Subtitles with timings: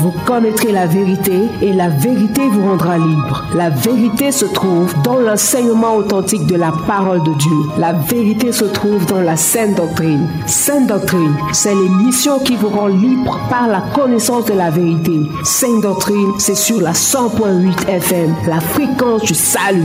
[0.00, 3.44] Vous connaîtrez la vérité et la vérité vous rendra libre.
[3.54, 7.56] La vérité se trouve dans l'enseignement authentique de la parole de Dieu.
[7.76, 10.26] La vérité se trouve dans la sainte doctrine.
[10.46, 15.20] Sainte doctrine, c'est l'émission qui vous rend libre par la connaissance de la vérité.
[15.44, 19.84] Sainte doctrine, c'est sur la 100.8 FM, la fréquence du salut.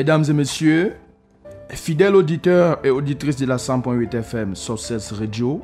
[0.00, 0.94] Mesdames et messieurs,
[1.68, 5.60] fidèles auditeurs et auditrices de la 100.8 FM Sources Radio,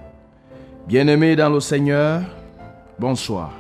[0.87, 2.21] bien-aimés dans le Seigneur,
[2.99, 3.55] bonsoir.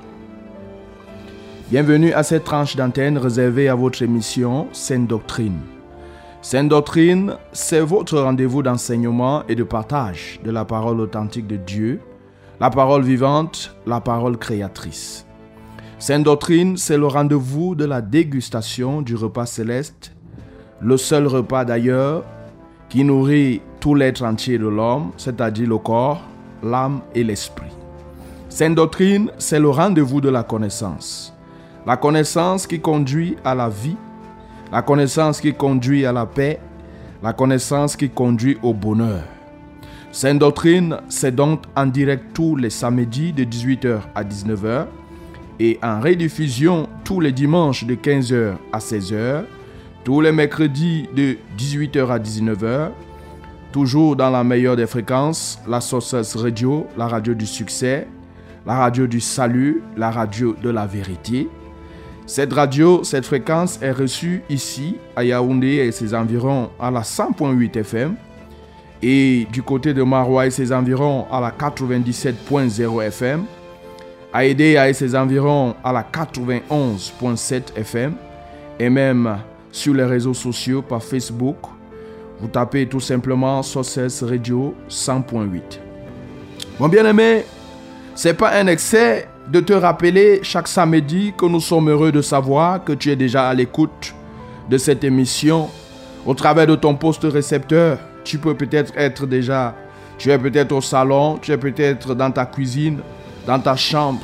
[1.71, 5.61] Bienvenue à cette tranche d'antenne réservée à votre émission Sainte Doctrine.
[6.43, 12.01] Sainte Doctrine, c'est votre rendez-vous d'enseignement et de partage de la parole authentique de Dieu,
[12.61, 15.25] la parole vivante, la parole créatrice.
[15.99, 20.13] Sainte Doctrine, c'est le rendez-vous de la dégustation du repas céleste
[20.81, 22.25] le seul repas d'ailleurs
[22.89, 26.23] qui nourrit tout l'être entier de l'homme, c'est-à-dire le corps,
[26.63, 27.71] l'âme et l'esprit.
[28.49, 31.35] Sainte doctrine, c'est le rendez-vous de la connaissance.
[31.87, 33.97] La connaissance qui conduit à la vie,
[34.73, 36.59] la connaissance qui conduit à la paix,
[37.23, 39.23] la connaissance qui conduit au bonheur.
[40.13, 44.87] Sainte doctrine, c'est donc en direct tous les samedis de 18h à 19h
[45.61, 49.45] et en rediffusion tous les dimanches de 15h à 16h
[50.07, 52.91] tous les mercredis de 18h à 19h,
[53.73, 58.07] toujours dans la meilleure des fréquences, la Sources Radio, la radio du succès,
[58.65, 61.49] la radio du salut, la radio de la vérité.
[62.25, 67.77] Cette radio, cette fréquence est reçue ici, à Yaoundé et ses environs, à la 100.8
[67.77, 68.15] FM.
[69.03, 73.43] Et du côté de Marois et ses environs, à la 97.0 FM.
[74.33, 78.15] À Edea et ses environs, à la 91.7 FM.
[78.79, 79.37] Et même
[79.73, 81.57] sur les réseaux sociaux par Facebook.
[82.41, 85.61] Vous tapez tout simplement Sources Radio 100.8.
[86.79, 87.45] Mon bien-aimé,
[88.15, 92.83] c'est pas un excès de te rappeler chaque samedi que nous sommes heureux de savoir
[92.83, 94.15] que tu es déjà à l'écoute
[94.69, 95.69] de cette émission.
[96.27, 99.75] Au travers de ton poste récepteur, tu peux peut-être être déjà,
[100.19, 102.99] tu es peut-être au salon, tu es peut-être dans ta cuisine,
[103.47, 104.21] dans ta chambre,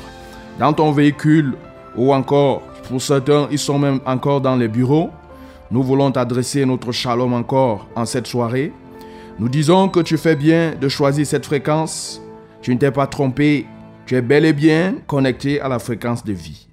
[0.59, 1.53] dans ton véhicule,
[1.95, 5.09] ou encore, pour certains, ils sont même encore dans les bureaux.
[5.73, 8.71] Nous voulons t'adresser notre shalom encore en cette soirée.
[9.39, 12.21] Nous disons que tu fais bien de choisir cette fréquence.
[12.61, 13.65] Tu ne t'es pas trompé.
[14.05, 16.67] Tu es bel et bien connecté à la fréquence de vie.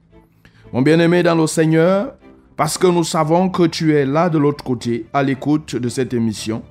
[0.75, 2.13] Mon bien-aimé dans le Seigneur,
[2.59, 6.13] parce que nous savons que tu es là de l'autre côté, à l'écoute de cette
[6.13, 6.63] émission.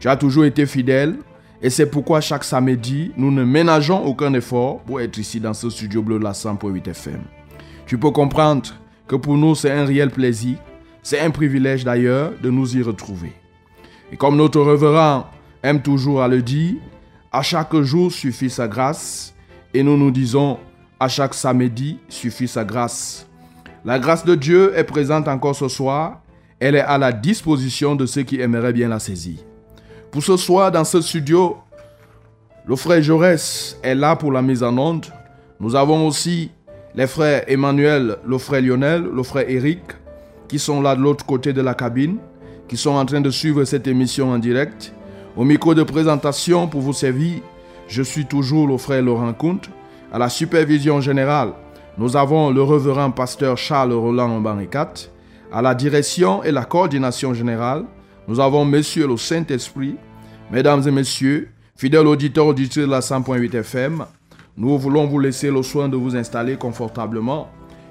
[0.00, 1.14] Tu as toujours été fidèle
[1.62, 5.70] et c'est pourquoi chaque samedi, nous ne ménageons aucun effort pour être ici dans ce
[5.70, 7.22] studio bleu de la 100.8 FM.
[7.86, 8.68] Tu peux comprendre
[9.06, 10.58] que pour nous, c'est un réel plaisir
[11.02, 13.32] c'est un privilège d'ailleurs de nous y retrouver.
[14.12, 15.26] Et comme notre révérend
[15.62, 16.76] aime toujours à le dire,
[17.32, 19.34] à chaque jour suffit sa grâce,
[19.74, 20.58] et nous nous disons,
[20.98, 23.26] à chaque samedi suffit sa grâce.
[23.84, 26.20] La grâce de Dieu est présente encore ce soir,
[26.58, 29.38] elle est à la disposition de ceux qui aimeraient bien la saisir.
[30.10, 31.58] Pour ce soir, dans ce studio,
[32.66, 35.06] le frère Jaurès est là pour la mise en onde.
[35.60, 36.50] Nous avons aussi
[36.94, 39.80] les frères Emmanuel, le frère Lionel, le frère Eric,
[40.48, 42.18] qui sont là de l'autre côté de la cabine,
[42.66, 44.92] qui sont en train de suivre cette émission en direct.
[45.36, 47.40] Au micro de présentation pour vous servir,
[47.86, 49.70] je suis toujours le frère Laurent Comte.
[50.12, 51.52] À la supervision générale,
[51.98, 54.92] nous avons le reverend pasteur Charles Roland Baricat.
[55.52, 57.84] À la direction et la coordination générale,
[58.26, 59.96] nous avons Monsieur le Saint-Esprit.
[60.50, 64.04] Mesdames et messieurs, fidèles auditeurs auditeurs de la 100.8 FM,
[64.56, 67.48] nous voulons vous laisser le soin de vous installer confortablement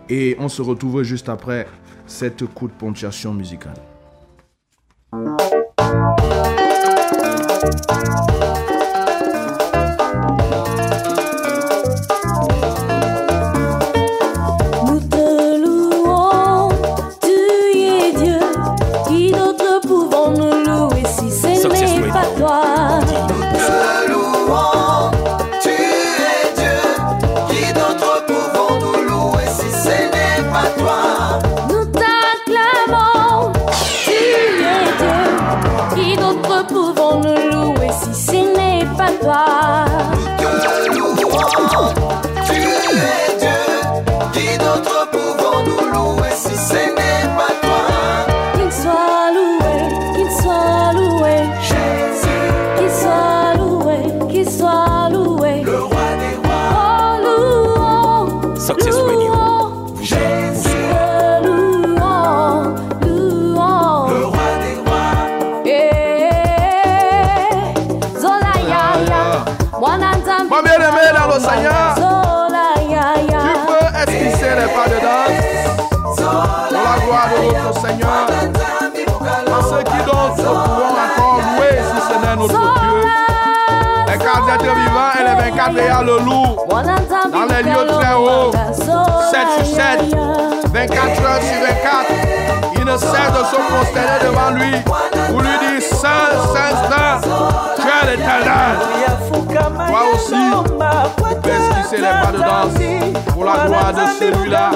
[0.09, 1.67] et on se retrouve juste après
[2.07, 3.75] cette coup de ponctuation musicale.
[84.37, 88.85] Les êtres vivants et les 24 veillants le loup dans les lieux très hauts, 7
[89.57, 89.83] sur 7,
[90.71, 92.05] 24 heures sur 24.
[92.75, 94.73] Il ne cesse de se consterner devant lui
[95.29, 97.21] pour lui dire Saint, Saint,
[97.75, 98.75] tu es l'éternel.
[99.87, 100.43] Toi aussi,
[101.43, 102.77] fais esquisser les pas de danse
[103.33, 104.71] pour la gloire de celui-là,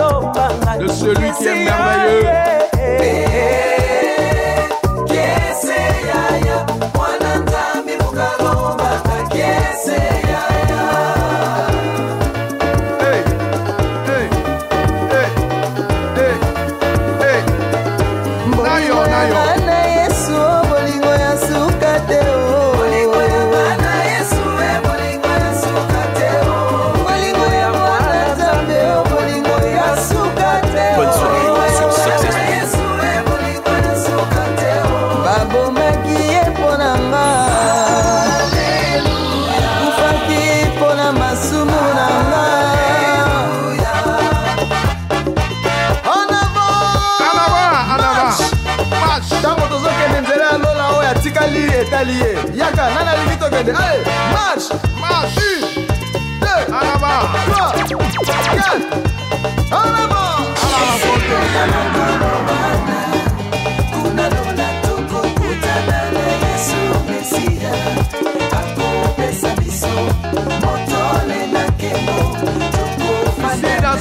[0.80, 2.28] de celui qui est merveilleux.
[9.34, 10.31] Yes,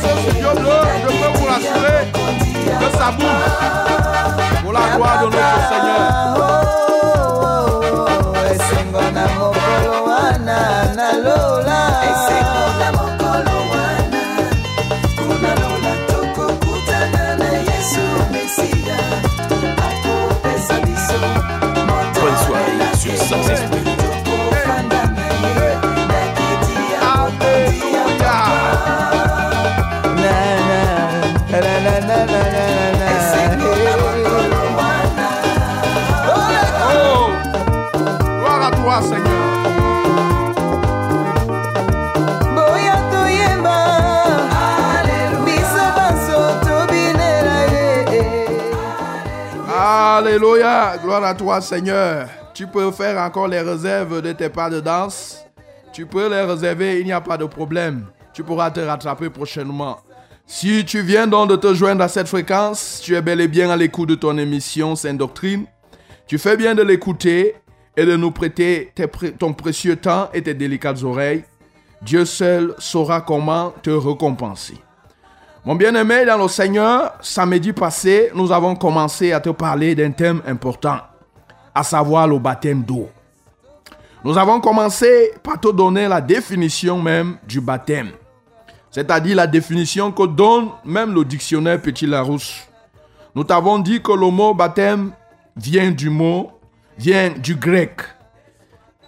[0.02, 6.30] je peux vous rassurer que ça bouge pour la gloire de notre Seigneur.
[51.22, 52.28] À toi, Seigneur.
[52.54, 55.44] Tu peux faire encore les réserves de tes pas de danse.
[55.92, 58.06] Tu peux les réserver, il n'y a pas de problème.
[58.32, 59.98] Tu pourras te rattraper prochainement.
[60.46, 63.70] Si tu viens donc de te joindre à cette fréquence, tu es bel et bien
[63.70, 65.66] à l'écoute de ton émission Sainte Doctrine.
[66.26, 67.54] Tu fais bien de l'écouter
[67.96, 68.92] et de nous prêter
[69.38, 71.44] ton précieux temps et tes délicates oreilles.
[72.02, 74.80] Dieu seul saura comment te récompenser.
[75.66, 80.40] Mon bien-aimé dans le Seigneur, samedi passé, nous avons commencé à te parler d'un thème
[80.46, 80.96] important,
[81.74, 83.08] à savoir le baptême d'eau.
[84.24, 88.10] Nous avons commencé par te donner la définition même du baptême,
[88.90, 92.68] c'est-à-dire la définition que donne même le dictionnaire Petit Larousse.
[93.34, 95.12] Nous t'avons dit que le mot baptême
[95.56, 96.50] vient du mot,
[96.98, 98.02] vient du grec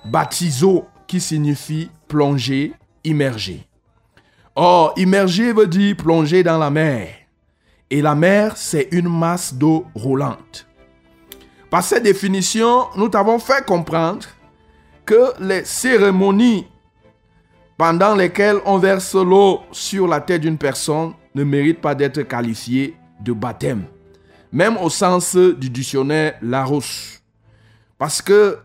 [0.05, 2.73] baptizo qui signifie plonger,
[3.05, 3.67] immerger.
[4.55, 7.09] Or, immerger veut dire plonger dans la mer.
[7.91, 10.67] Et la mer, c'est une masse d'eau roulante.
[11.73, 14.27] Par cette définition, nous t'avons fait comprendre
[15.07, 16.67] que les cérémonies
[17.79, 22.95] pendant lesquelles on verse l'eau sur la tête d'une personne ne méritent pas d'être qualifiées
[23.21, 23.85] de baptême,
[24.53, 27.23] même au sens du dictionnaire Larousse.
[27.97, 28.59] Parce que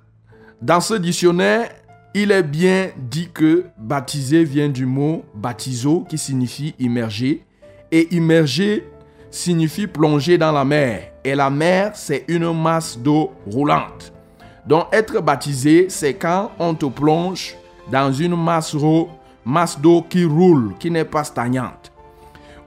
[0.62, 1.72] dans ce dictionnaire,
[2.14, 7.46] il est bien dit que baptiser vient du mot baptizo qui signifie immerger
[7.90, 8.86] et immerger
[9.30, 14.14] signifie plonger dans la mer et la mer c'est une masse d'eau roulante.
[14.66, 17.56] Donc être baptisé c'est quand on te plonge
[17.92, 21.92] dans une masse d'eau qui roule, qui n'est pas stagnante.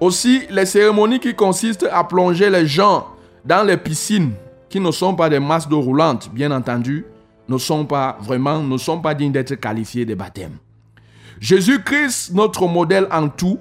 [0.00, 3.06] Aussi, les cérémonies qui consistent à plonger les gens
[3.44, 4.32] dans les piscines,
[4.70, 7.04] qui ne sont pas des masses d'eau roulantes, bien entendu,
[7.48, 10.56] ne sont pas vraiment, ne sont pas dignes d'être qualifiées de baptême.
[11.38, 13.58] Jésus-Christ, notre modèle en tout,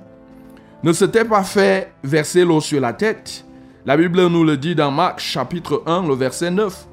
[0.83, 3.45] ne s'était pas fait verser l'eau sur la tête.
[3.85, 6.87] La Bible nous le dit dans Marc chapitre 1, le verset 9.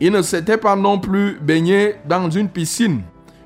[0.00, 3.02] Il ne s'était pas non plus baigné dans une piscine.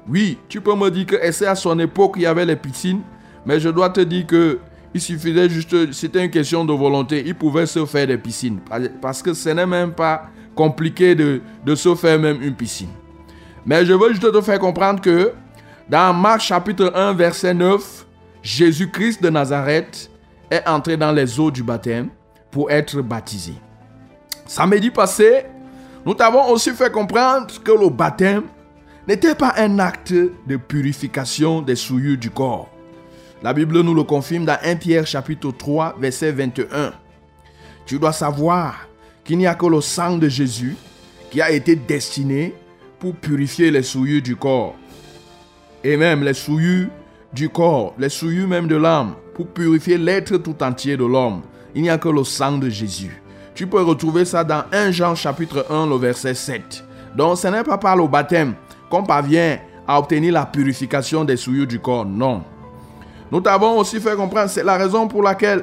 [0.08, 3.02] Oui, tu peux me dire que c'est à son époque il y avait les piscines,
[3.44, 4.58] mais je dois te dire que
[4.94, 7.22] il suffisait juste, c'était une question de volonté.
[7.26, 8.60] Il pouvait se faire des piscines
[9.02, 12.88] parce que ce n'est même pas compliqué de, de se faire même une piscine.
[13.66, 15.32] Mais je veux juste te faire comprendre que
[15.88, 18.05] Dans Marc chapitre 1, verset 9,
[18.46, 20.08] Jésus-Christ de Nazareth
[20.52, 22.10] est entré dans les eaux du baptême
[22.52, 23.54] pour être baptisé.
[24.46, 25.46] Samedi passé,
[26.04, 28.44] nous t'avons aussi fait comprendre que le baptême
[29.08, 32.70] n'était pas un acte de purification des souillures du corps.
[33.42, 36.92] La Bible nous le confirme dans 1 Pierre chapitre 3 verset 21.
[37.84, 38.86] Tu dois savoir
[39.24, 40.76] qu'il n'y a que le sang de Jésus
[41.32, 42.54] qui a été destiné
[43.00, 44.76] pour purifier les souillures du corps.
[45.82, 46.90] Et même les souillures
[47.36, 51.42] du corps, les souillures même de l'âme, pour purifier l'être tout entier de l'homme.
[51.74, 53.22] Il n'y a que le sang de Jésus.
[53.54, 56.82] Tu peux retrouver ça dans 1 Jean chapitre 1, le verset 7.
[57.14, 58.54] Donc ce n'est pas par le baptême
[58.90, 62.06] qu'on parvient à obtenir la purification des souillures du corps.
[62.06, 62.42] Non.
[63.30, 65.62] Nous t'avons aussi fait comprendre, c'est la raison pour laquelle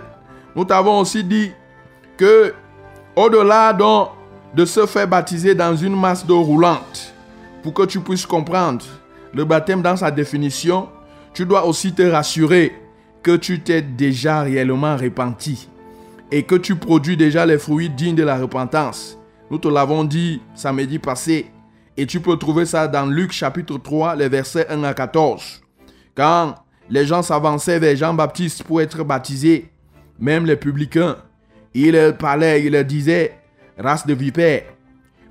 [0.55, 1.51] nous t'avons aussi dit
[2.17, 2.53] que
[3.15, 3.75] au-delà
[4.53, 7.13] de se faire baptiser dans une masse d'eau roulante,
[7.63, 8.85] pour que tu puisses comprendre
[9.33, 10.89] le baptême dans sa définition,
[11.33, 12.73] tu dois aussi te rassurer
[13.23, 15.69] que tu t'es déjà réellement repenti
[16.31, 19.17] et que tu produis déjà les fruits dignes de la repentance.
[19.49, 21.51] Nous te l'avons dit samedi passé
[21.97, 25.61] et tu peux trouver ça dans Luc chapitre 3, les versets 1 à 14.
[26.15, 26.55] Quand
[26.89, 29.71] les gens s'avançaient vers Jean-Baptiste pour être baptisés,
[30.19, 31.17] même les publicains,
[31.73, 33.39] il leur parlait, il leur disait,
[33.77, 34.63] race de vipères,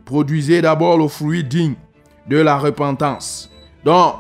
[0.04, 1.74] produisez d'abord le fruit digne
[2.28, 3.50] de la repentance.
[3.84, 4.14] Donc,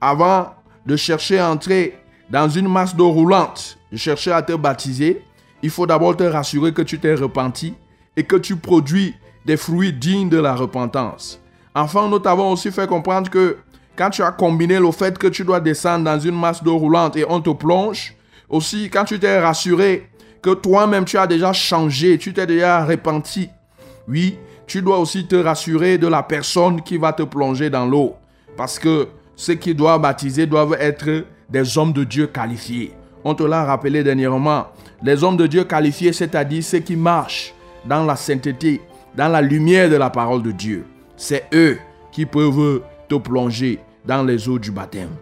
[0.00, 0.54] avant
[0.86, 1.98] de chercher à entrer
[2.30, 5.22] dans une masse d'eau roulante, de chercher à te baptiser,
[5.62, 7.74] il faut d'abord te rassurer que tu t'es repenti
[8.16, 11.40] et que tu produis des fruits dignes de la repentance.
[11.74, 13.58] Enfin, nous t'avons aussi fait comprendre que
[13.96, 17.16] quand tu as combiné le fait que tu dois descendre dans une masse d'eau roulante
[17.16, 18.14] et on te plonge,
[18.48, 20.08] aussi quand tu t'es rassuré
[20.42, 23.50] que toi-même tu as déjà changé, tu t'es déjà repenti,
[24.08, 28.14] oui, tu dois aussi te rassurer de la personne qui va te plonger dans l'eau.
[28.56, 29.08] Parce que
[29.40, 32.92] ceux qui doivent baptiser doivent être des hommes de Dieu qualifiés.
[33.24, 34.66] On te l'a rappelé dernièrement.
[35.02, 37.54] Les hommes de Dieu qualifiés, c'est-à-dire ceux qui marchent
[37.86, 38.82] dans la sainteté,
[39.16, 40.84] dans la lumière de la parole de Dieu.
[41.16, 41.78] C'est eux
[42.12, 45.16] qui peuvent te plonger dans les eaux du baptême.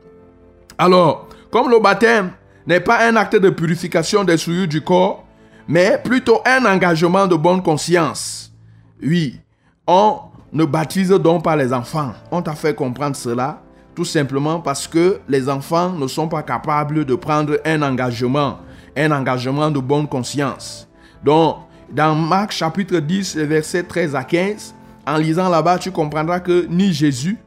[0.76, 2.32] Alors, comme le baptême
[2.66, 5.24] n'est pas un acte de purification des souillures du corps,
[5.68, 8.52] mais plutôt un engagement de bonne conscience.
[9.00, 9.38] Oui,
[9.86, 10.18] on
[10.52, 12.14] ne baptise donc pas les enfants.
[12.32, 13.62] On t'a fait comprendre cela
[13.98, 18.60] tout simplement parce que les enfants ne sont pas capables de prendre un engagement,
[18.96, 20.88] un engagement de bonne conscience.
[21.24, 21.56] Donc,
[21.90, 24.72] dans Marc chapitre 10, versets 13 à 15,
[25.04, 27.38] en lisant là-bas, tu comprendras que ni Jésus,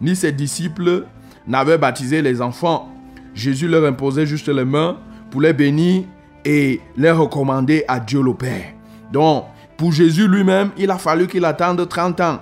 [0.00, 1.04] ni ses disciples
[1.46, 2.88] n'avaient baptisé les enfants.
[3.32, 4.96] Jésus leur imposait juste les mains
[5.30, 6.02] pour les bénir
[6.44, 8.74] et les recommander à Dieu le Père.
[9.12, 9.44] Donc,
[9.76, 12.40] pour Jésus lui-même, il a fallu qu'il attende 30 ans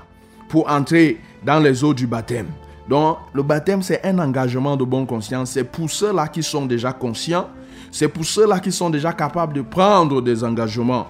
[0.48, 2.46] pour entrer dans les eaux du baptême.
[2.88, 5.50] Donc, le baptême, c'est un engagement de bonne conscience.
[5.50, 7.48] C'est pour ceux-là qui sont déjà conscients.
[7.90, 11.08] C'est pour ceux-là qui sont déjà capables de prendre des engagements.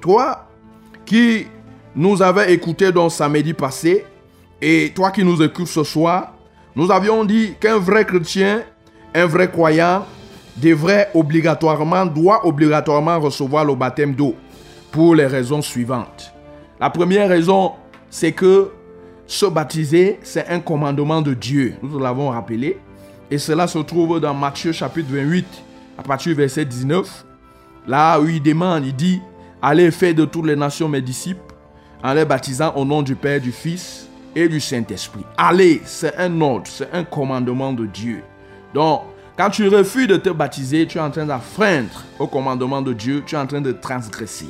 [0.00, 0.46] Toi
[1.04, 1.46] qui
[1.94, 4.04] nous avais écouté dans samedi passé,
[4.60, 6.34] et toi qui nous écoutes ce soir,
[6.76, 8.62] nous avions dit qu'un vrai chrétien,
[9.14, 10.04] un vrai croyant,
[10.56, 14.34] devrait obligatoirement, doit obligatoirement recevoir le baptême d'eau
[14.92, 16.32] pour les raisons suivantes.
[16.78, 17.72] La première raison,
[18.10, 18.70] c'est que
[19.30, 21.74] se baptiser, c'est un commandement de Dieu.
[21.84, 22.80] Nous l'avons rappelé.
[23.30, 25.46] Et cela se trouve dans Matthieu chapitre 28,
[25.96, 27.24] à partir du verset 19.
[27.86, 29.22] Là où il demande, il dit,
[29.62, 31.54] allez faire de toutes les nations mes disciples,
[32.02, 35.24] en les baptisant au nom du Père, du Fils et du Saint-Esprit.
[35.38, 38.22] Allez, c'est un ordre, c'est un commandement de Dieu.
[38.74, 39.02] Donc,
[39.38, 43.22] quand tu refuses de te baptiser, tu es en train d'enfreindre au commandement de Dieu,
[43.24, 44.48] tu es en train de transgresser.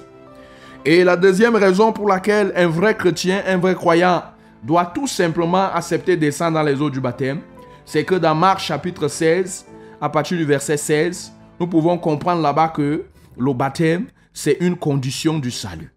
[0.86, 4.22] Et la deuxième raison pour laquelle un vrai chrétien, un vrai croyant
[4.62, 7.40] doit tout simplement accepter de descendre dans les eaux du baptême,
[7.84, 9.66] c'est que dans Marc chapitre 16,
[10.00, 13.04] à partir du verset 16, nous pouvons comprendre là-bas que
[13.36, 15.92] le baptême, c'est une condition du salut.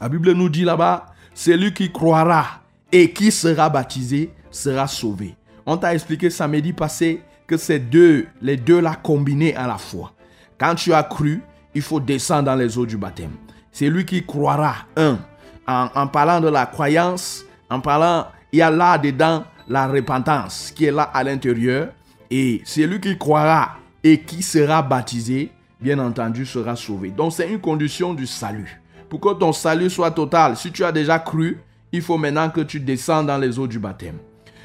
[0.00, 5.36] La Bible nous dit là-bas, celui qui croira et qui sera baptisé sera sauvé.
[5.64, 10.12] On t'a expliqué samedi passé que c'est deux, les deux là combinés à la fois.
[10.58, 11.42] Quand tu as cru,
[11.74, 13.32] il faut descendre dans les eaux du baptême.
[13.70, 15.18] C'est lui qui croira, un,
[15.66, 20.90] en parlant de la croyance, en parlant, il y a là-dedans la repentance qui est
[20.90, 21.88] là à l'intérieur.
[22.30, 25.50] Et celui qui croira et qui sera baptisé,
[25.80, 27.08] bien entendu, sera sauvé.
[27.10, 28.80] Donc c'est une condition du salut.
[29.08, 31.58] Pour que ton salut soit total, si tu as déjà cru,
[31.92, 34.18] il faut maintenant que tu descends dans les eaux du baptême.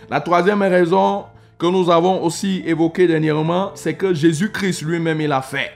[0.10, 1.26] La troisième raison
[1.58, 5.72] que nous avons aussi évoquée dernièrement, c'est que Jésus-Christ lui-même, il a fait.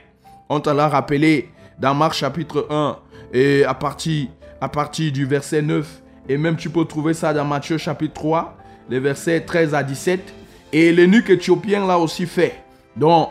[0.50, 1.48] On te l'a rappelé
[1.78, 2.98] dans Marc chapitre 1
[3.32, 4.28] et à partir,
[4.60, 6.01] à partir du verset 9.
[6.28, 8.56] Et même tu peux trouver ça dans Matthieu chapitre 3,
[8.90, 10.20] les versets 13 à 17.
[10.72, 12.62] Et l'eunuque éthiopien l'a aussi fait.
[12.96, 13.28] Donc,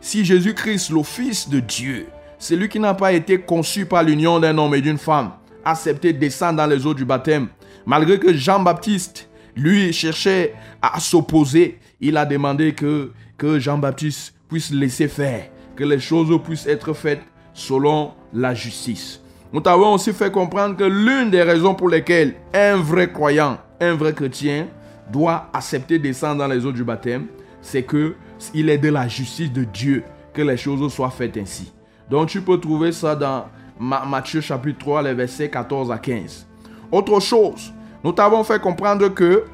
[0.00, 2.06] si Jésus-Christ, le Fils de Dieu,
[2.38, 5.32] celui qui n'a pas été conçu par l'union d'un homme et d'une femme,
[5.64, 7.48] accepté de descendre dans les eaux du baptême,
[7.86, 13.12] malgré que Jean-Baptiste, lui, cherchait à s'opposer, il a demandé que
[13.58, 17.22] Jean-Baptiste puisse laisser faire, que les choses puissent être faites
[17.54, 19.21] selon la justice.
[19.52, 23.94] Nous t'avons aussi fait comprendre que l'une des raisons pour lesquelles un vrai croyant, un
[23.94, 24.66] vrai chrétien,
[25.10, 27.26] doit accepter de descendre dans les eaux du baptême,
[27.60, 28.14] c'est que
[28.54, 31.72] il est de la justice de Dieu que les choses soient faites ainsi.
[32.10, 33.46] Donc tu peux trouver ça dans
[33.78, 36.46] Ma- Matthieu chapitre 3, les versets 14 à 15.
[36.90, 39.44] Autre chose, nous t'avons fait comprendre que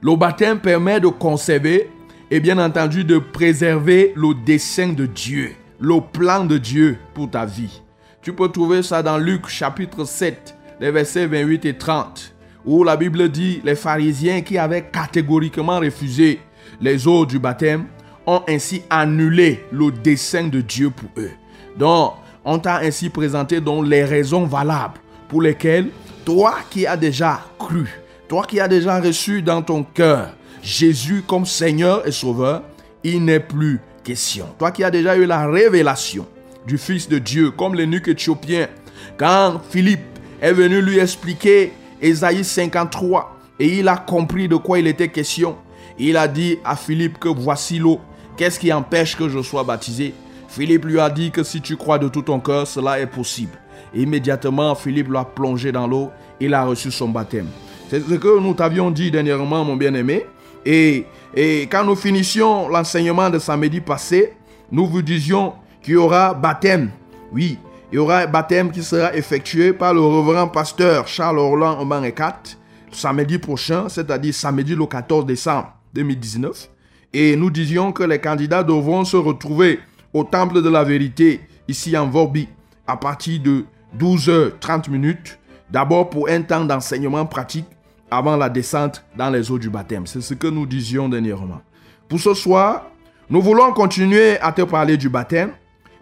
[0.00, 1.90] le baptême permet de conserver
[2.30, 7.44] et bien entendu de préserver le dessein de Dieu, le plan de Dieu pour ta
[7.44, 7.81] vie.
[8.22, 12.32] Tu peux trouver ça dans Luc chapitre 7, les versets 28 et 30,
[12.64, 16.38] où la Bible dit les pharisiens qui avaient catégoriquement refusé
[16.80, 17.86] les eaux du baptême
[18.24, 21.32] ont ainsi annulé le dessein de Dieu pour eux.
[21.76, 22.12] Donc,
[22.44, 25.88] on t'a ainsi présenté les raisons valables pour lesquelles
[26.24, 27.88] toi qui as déjà cru,
[28.28, 30.28] toi qui as déjà reçu dans ton cœur
[30.62, 32.62] Jésus comme Seigneur et Sauveur,
[33.02, 34.46] il n'est plus question.
[34.60, 36.24] Toi qui as déjà eu la révélation
[36.66, 38.68] du Fils de Dieu, comme l'eunuque éthiopien,
[39.16, 40.00] quand Philippe
[40.40, 45.56] est venu lui expliquer Ésaïe 53 et il a compris de quoi il était question,
[45.98, 48.00] il a dit à Philippe que voici l'eau.
[48.36, 50.14] Qu'est-ce qui empêche que je sois baptisé?
[50.48, 53.58] Philippe lui a dit que si tu crois de tout ton cœur, cela est possible.
[53.94, 56.10] Immédiatement, Philippe l'a plongé dans l'eau.
[56.40, 57.48] Il a reçu son baptême.
[57.88, 60.26] C'est ce que nous t'avions dit dernièrement, mon bien-aimé.
[60.64, 64.34] Et, et quand nous finissions l'enseignement de samedi passé,
[64.70, 66.90] nous vous disions qu'il y aura baptême.
[67.32, 67.58] Oui,
[67.90, 72.42] il y aura un baptême qui sera effectué par le reverend pasteur Charles Orlan Omanekat
[72.90, 76.68] samedi prochain, c'est-à-dire samedi le 14 décembre 2019.
[77.14, 79.80] Et nous disions que les candidats devront se retrouver
[80.12, 82.48] au Temple de la Vérité, ici en Vorbi,
[82.86, 83.64] à partir de
[83.98, 85.38] 12h30 minutes,
[85.70, 87.66] d'abord pour un temps d'enseignement pratique
[88.10, 90.06] avant la descente dans les eaux du baptême.
[90.06, 91.62] C'est ce que nous disions dernièrement.
[92.08, 92.86] Pour ce soir,
[93.30, 95.52] nous voulons continuer à te parler du baptême,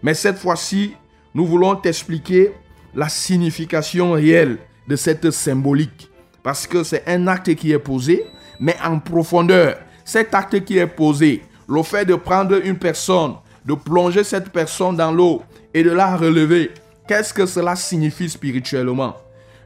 [0.02, 0.94] mais cette fois-ci,
[1.34, 2.52] nous voulons t'expliquer
[2.94, 4.58] la signification réelle
[4.88, 6.10] de cette symbolique.
[6.42, 8.24] Parce que c'est un acte qui est posé,
[8.58, 9.76] mais en profondeur.
[10.04, 13.34] Cet acte qui est posé, le fait de prendre une personne,
[13.64, 16.70] de plonger cette personne dans l'eau et de la relever,
[17.06, 19.16] qu'est-ce que cela signifie spirituellement?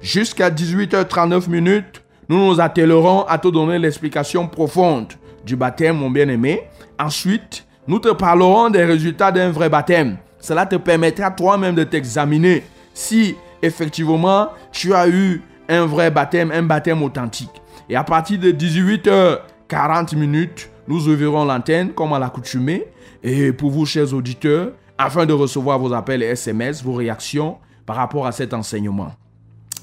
[0.02, 5.12] Jusqu'à 18h39 minutes, nous nous attellerons à te donner l'explication profonde
[5.46, 6.64] du baptême, mon bien-aimé.
[6.98, 10.16] Ensuite, nous te parlerons des résultats d'un vrai baptême.
[10.40, 16.62] Cela te permettra toi-même de t'examiner si effectivement tu as eu un vrai baptême, un
[16.62, 17.50] baptême authentique.
[17.88, 22.86] Et à partir de 18h40 minutes, nous ouvrirons l'antenne comme à l'accoutumée.
[23.22, 27.96] Et pour vous, chers auditeurs, afin de recevoir vos appels et SMS, vos réactions par
[27.96, 29.12] rapport à cet enseignement.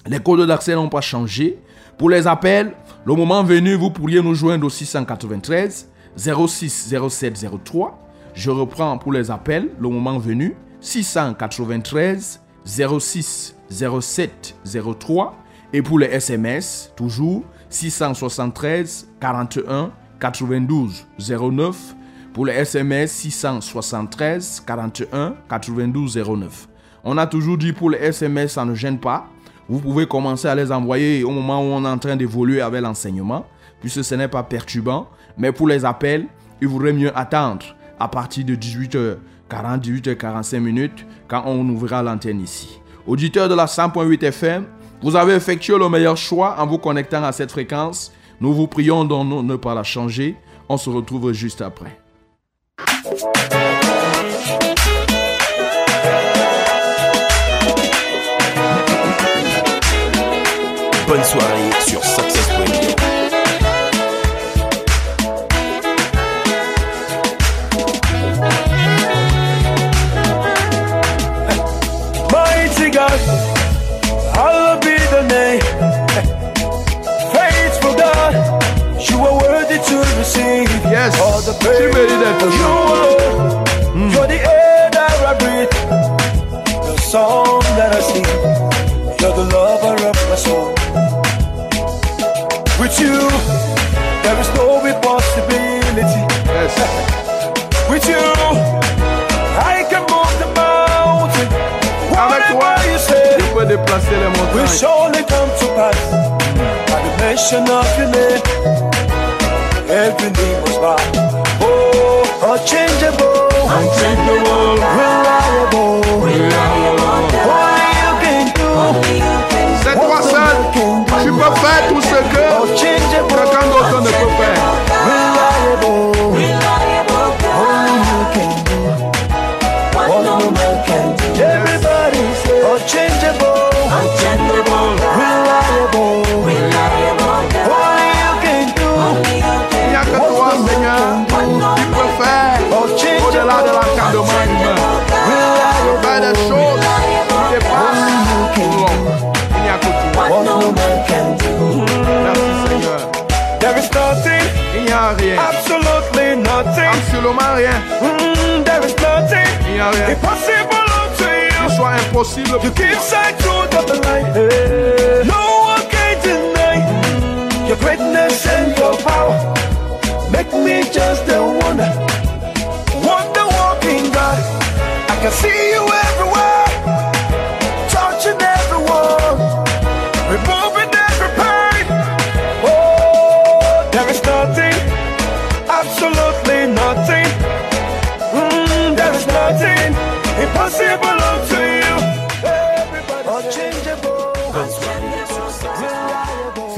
[0.08, 1.60] Les codes d'accès n'ont pas changé.
[1.98, 2.74] Pour les appels,
[3.06, 7.98] le moment venu, vous pourriez nous joindre au 693 06 07 03.
[8.34, 14.56] Je reprends pour les appels, le moment venu, 693 06 07
[15.00, 15.36] 03.
[15.74, 21.96] Et pour les SMS, toujours 673 41 92 09.
[22.34, 26.68] Pour les SMS, 673 41 92 09.
[27.04, 29.28] On a toujours dit pour les SMS, ça ne gêne pas.
[29.68, 32.82] Vous pouvez commencer à les envoyer au moment où on est en train d'évoluer avec
[32.82, 33.46] l'enseignement,
[33.80, 35.08] puisque ce n'est pas perturbant.
[35.38, 36.28] Mais pour les appels,
[36.62, 37.66] il vaudrait mieux attendre
[38.00, 39.18] à partir de 18h40,
[39.50, 42.80] 18h45 minutes, quand on ouvrira l'antenne ici.
[43.08, 44.66] Auditeurs de la 100.8 FM,
[45.02, 48.12] vous avez effectué le meilleur choix en vous connectant à cette fréquence.
[48.40, 50.36] Nous vous prions de ne pas la changer.
[50.70, 52.01] On se retrouve juste après.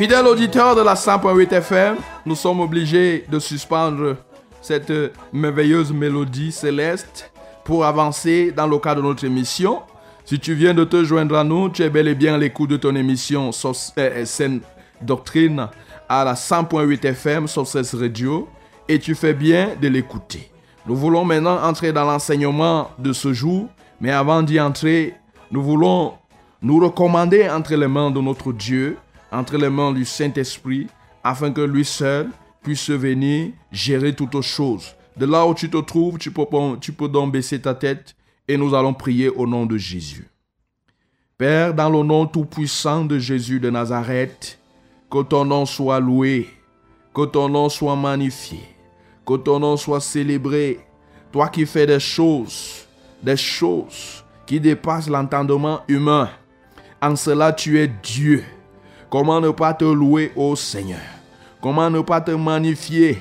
[0.04, 4.18] Fidèle auditeur de la 100.8 FM, nous sommes obligés de suspendre
[4.62, 4.92] cette
[5.32, 7.32] merveilleuse mélodie céleste
[7.63, 9.80] pour avancer dans le cadre de notre émission.
[10.26, 12.72] Si tu viens de te joindre à nous, tu es bel et bien à l'écoute
[12.72, 14.60] de ton émission Source- euh, Saine
[15.02, 15.70] Doctrine
[16.10, 17.66] à la 100.8 FM sur
[17.98, 18.50] radio
[18.89, 20.52] et tu fais bien de l'écouter.
[20.86, 23.70] Nous voulons maintenant entrer dans l'enseignement de ce jour,
[24.02, 25.13] mais avant d'y entrer,
[25.50, 26.16] nous voulons
[26.62, 28.98] nous recommander entre les mains de notre Dieu,
[29.34, 30.88] entre les mains du Saint-Esprit,
[31.24, 32.30] afin que lui seul
[32.62, 34.96] puisse venir gérer toutes choses.
[35.17, 38.15] De là où tu te trouves, tu peux, donc baisser ta tête
[38.48, 40.28] et nous allons prier au nom de Jésus.
[41.38, 44.60] Père, dans le nom tout-puissant de Jésus de Nazareth,
[45.10, 46.50] que ton nom soit loué,
[47.13, 48.60] que ton nom soit magnifié,
[49.26, 50.80] que ton nom soit célébré.
[51.32, 52.86] Toi qui fais des choses,
[53.22, 56.30] des choses qui dépassent l'entendement humain.
[57.02, 58.43] En cela, tu es Dieu.
[59.13, 60.97] Comment ne pas te louer, ô Seigneur?
[61.62, 63.19] Comment ne pas te magnifier?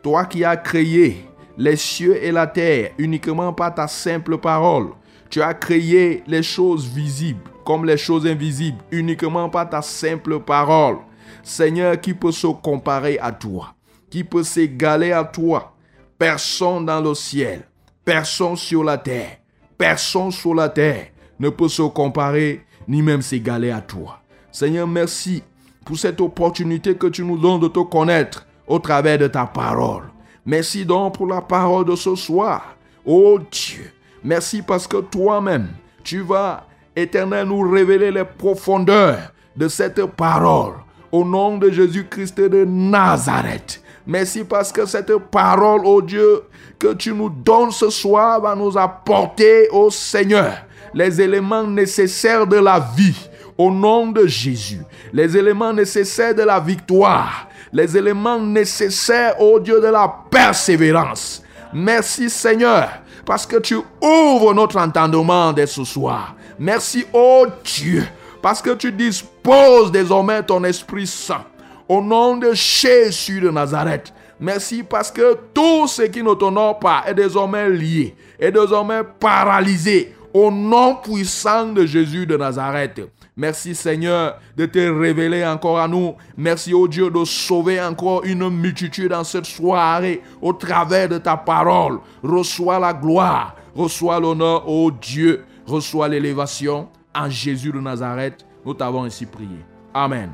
[0.00, 1.28] Toi qui as créé
[1.58, 4.90] les cieux et la terre uniquement par ta simple parole.
[5.28, 10.98] Tu as créé les choses visibles comme les choses invisibles uniquement par ta simple parole.
[11.42, 13.74] Seigneur, qui peut se comparer à toi?
[14.10, 15.74] Qui peut s'égaler à toi?
[16.16, 17.62] Personne dans le ciel,
[18.04, 19.38] personne sur la terre,
[19.76, 21.08] personne sur la terre
[21.40, 24.21] ne peut se comparer ni même s'égaler à toi.
[24.52, 25.42] Seigneur, merci
[25.82, 30.04] pour cette opportunité que tu nous donnes de te connaître au travers de ta parole.
[30.44, 32.76] Merci donc pour la parole de ce soir.
[33.04, 33.90] Oh Dieu,
[34.22, 35.68] merci parce que toi-même,
[36.04, 40.74] tu vas, éternel, nous révéler les profondeurs de cette parole.
[41.10, 43.82] Au nom de Jésus-Christ de Nazareth.
[44.06, 46.42] Merci parce que cette parole, oh Dieu,
[46.78, 50.52] que tu nous donnes ce soir va nous apporter, oh Seigneur,
[50.92, 53.30] les éléments nécessaires de la vie.
[53.58, 54.80] Au nom de Jésus,
[55.12, 61.42] les éléments nécessaires de la victoire, les éléments nécessaires, oh Dieu, de la persévérance.
[61.72, 62.88] Merci Seigneur,
[63.24, 66.34] parce que tu ouvres notre entendement dès ce soir.
[66.58, 68.04] Merci, oh Dieu,
[68.40, 71.44] parce que tu disposes désormais ton Esprit Saint.
[71.88, 74.12] Au nom de Jésus de Nazareth.
[74.40, 80.14] Merci parce que tout ce qui ne t'honore pas est désormais lié, est désormais paralysé.
[80.34, 83.02] Au nom puissant de Jésus de Nazareth.
[83.36, 86.14] Merci Seigneur de te révéler encore à nous.
[86.36, 91.38] Merci au Dieu de sauver encore une multitude dans cette soirée au travers de ta
[91.38, 92.00] parole.
[92.22, 95.44] Reçois la gloire, reçois l'honneur, ô Dieu.
[95.66, 98.44] Reçois l'élévation en Jésus de Nazareth.
[98.66, 99.64] Nous t'avons ainsi prié.
[99.94, 100.30] Amen.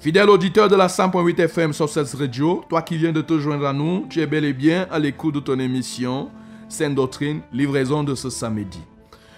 [0.00, 3.66] Fidèle auditeur de la 100.8 FM sur cette radio, toi qui viens de te joindre
[3.66, 6.30] à nous, tu es bel et bien à l'écoute de ton émission
[6.68, 8.80] Sainte Doctrine, livraison de ce samedi.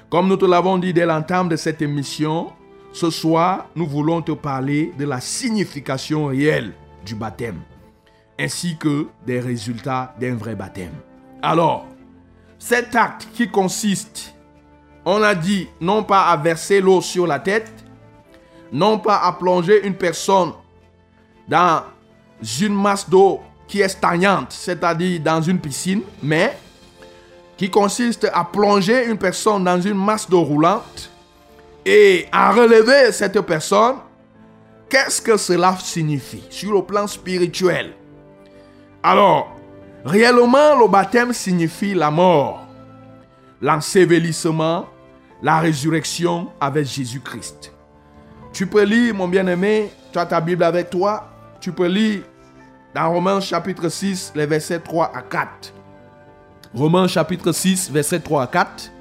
[0.08, 2.52] Comme nous te l'avons dit dès l'entame de cette émission,
[2.92, 7.60] ce soir, nous voulons te parler de la signification réelle du baptême,
[8.38, 10.94] ainsi que des résultats d'un vrai baptême.
[11.42, 11.86] Alors,
[12.56, 14.32] cet acte qui consiste,
[15.04, 17.72] on a dit, non pas à verser l'eau sur la tête,
[18.72, 20.52] non pas à plonger une personne
[21.48, 21.82] dans
[22.60, 26.56] une masse d'eau qui est stagnante, c'est-à-dire dans une piscine, mais
[27.56, 31.10] qui consiste à plonger une personne dans une masse d'eau roulante
[31.84, 33.96] et à relever cette personne
[34.88, 37.92] qu'est-ce que cela signifie sur le plan spirituel?
[39.02, 39.56] Alors,
[40.04, 42.66] réellement, le baptême signifie la mort,
[43.60, 44.86] l'ensevelissement,
[45.42, 47.72] la résurrection avec Jésus-Christ.
[48.52, 51.28] Tu peux lire, mon bien-aimé, tu as ta Bible avec toi,
[51.60, 52.22] tu peux lire
[52.94, 55.75] dans Romains chapitre 6, les versets 3 à 4.
[56.76, 58.92] Romains chapitre 6, versets 3 à 4.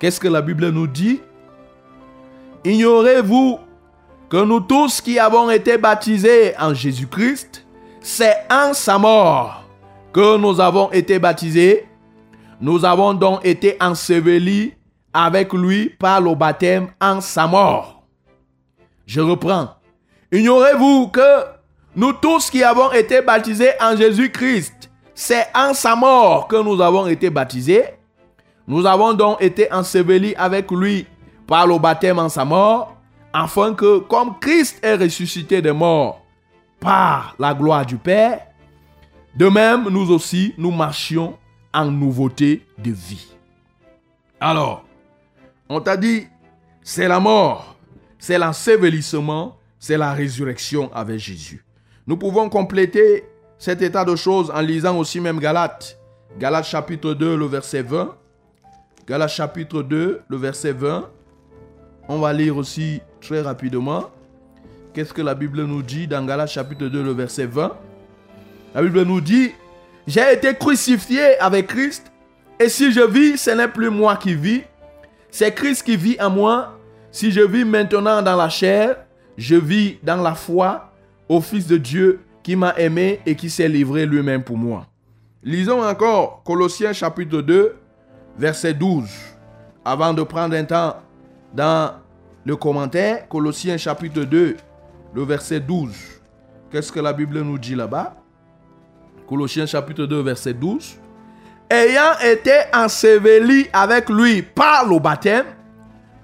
[0.00, 1.20] Qu'est-ce que la Bible nous dit?
[2.64, 3.60] Ignorez-vous
[4.28, 7.64] que nous tous qui avons été baptisés en Jésus-Christ,
[8.00, 9.62] c'est en sa mort
[10.12, 11.86] que nous avons été baptisés.
[12.60, 14.74] Nous avons donc été ensevelis
[15.12, 18.02] avec lui par le baptême en sa mort.
[19.06, 19.68] Je reprends.
[20.32, 21.44] Ignorez-vous que
[21.94, 24.89] nous tous qui avons été baptisés en Jésus-Christ,
[25.20, 27.84] c'est en sa mort que nous avons été baptisés.
[28.66, 31.06] Nous avons donc été ensevelis avec lui
[31.46, 32.96] par le baptême en sa mort,
[33.30, 36.24] afin que, comme Christ est ressuscité des morts
[36.80, 38.46] par la gloire du Père,
[39.36, 41.36] de même nous aussi, nous marchions
[41.74, 43.28] en nouveauté de vie.
[44.40, 44.84] Alors,
[45.68, 46.28] on t'a dit,
[46.82, 47.76] c'est la mort,
[48.18, 51.62] c'est l'ensevelissement, c'est la résurrection avec Jésus.
[52.06, 53.24] Nous pouvons compléter
[53.60, 55.98] cet état de choses en lisant aussi même Galates.
[56.38, 58.16] Galates chapitre 2, le verset 20.
[59.06, 61.06] Galates chapitre 2, le verset 20.
[62.08, 64.08] On va lire aussi très rapidement.
[64.94, 67.76] Qu'est-ce que la Bible nous dit dans Galates chapitre 2, le verset 20
[68.74, 69.50] La Bible nous dit,
[70.06, 72.10] j'ai été crucifié avec Christ,
[72.58, 74.62] et si je vis, ce n'est plus moi qui vis,
[75.30, 76.78] c'est Christ qui vit en moi.
[77.12, 78.96] Si je vis maintenant dans la chair,
[79.36, 80.90] je vis dans la foi
[81.28, 84.86] au Fils de Dieu qui m'a aimé et qui s'est livré lui-même pour moi.
[85.42, 87.76] Lisons encore Colossiens chapitre 2,
[88.38, 89.08] verset 12,
[89.84, 90.96] avant de prendre un temps
[91.54, 91.92] dans
[92.44, 94.56] le commentaire, Colossiens chapitre 2,
[95.14, 95.92] le verset 12.
[96.70, 98.16] Qu'est-ce que la Bible nous dit là-bas?
[99.28, 100.96] Colossiens chapitre 2, verset 12.
[101.70, 105.46] Ayant été ensevelis avec lui par le baptême,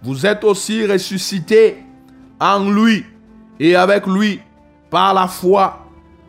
[0.03, 1.79] vous êtes aussi ressuscités
[2.41, 3.05] en lui
[3.59, 4.41] et avec lui
[4.91, 5.86] par la foi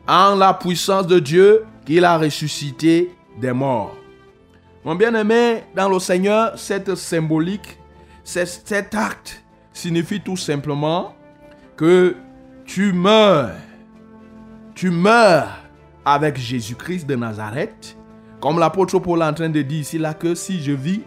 [0.08, 3.96] en la puissance de Dieu qu'il a ressuscité des morts.
[4.84, 7.78] Mon bien-aimé, dans le Seigneur, cette symbolique,
[8.24, 9.44] cet acte
[9.74, 11.14] signifie tout simplement
[11.76, 12.16] que
[12.66, 13.52] tu meurs.
[14.76, 15.50] Tu meurs
[16.06, 17.98] avec Jésus-Christ de Nazareth.
[18.40, 21.02] Comme l'apôtre Paul est en train de dire ici là que si je vis,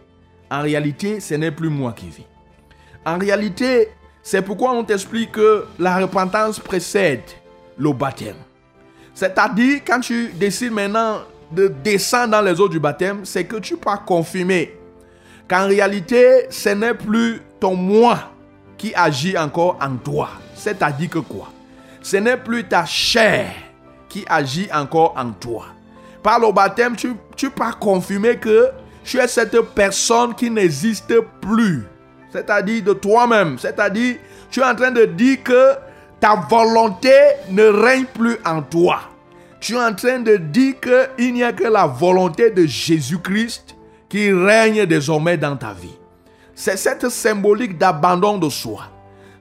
[0.51, 2.27] en réalité, ce n'est plus moi qui vis.
[3.07, 3.89] En réalité,
[4.23, 7.23] c'est pourquoi on t'explique que la repentance précède
[7.79, 8.37] le baptême.
[9.15, 11.21] C'est-à-dire, quand tu décides maintenant
[11.51, 14.79] de descendre dans les eaux du baptême, c'est que tu peux confirmer
[15.49, 18.31] qu'en réalité, ce n'est plus ton moi
[18.79, 20.31] qui agit encore en toi.
[20.55, 21.51] C'est-à-dire que quoi?
[22.03, 23.51] Ce n'est plus ta chair
[24.09, 25.67] qui agit encore en toi.
[26.23, 28.69] Par le baptême, tu, tu peux confirmer que
[29.05, 31.85] tu es cette personne qui n'existe plus.
[32.31, 33.59] C'est-à-dire de toi-même.
[33.59, 34.17] C'est-à-dire,
[34.51, 35.75] tu es en train de dire que
[36.21, 37.13] ta volonté
[37.49, 39.01] ne règne plus en toi.
[39.59, 43.77] Tu es en train de dire qu'il n'y a que la volonté de Jésus-Christ
[44.09, 45.97] qui règne désormais dans ta vie.
[46.55, 48.83] C'est cette symbolique d'abandon de soi.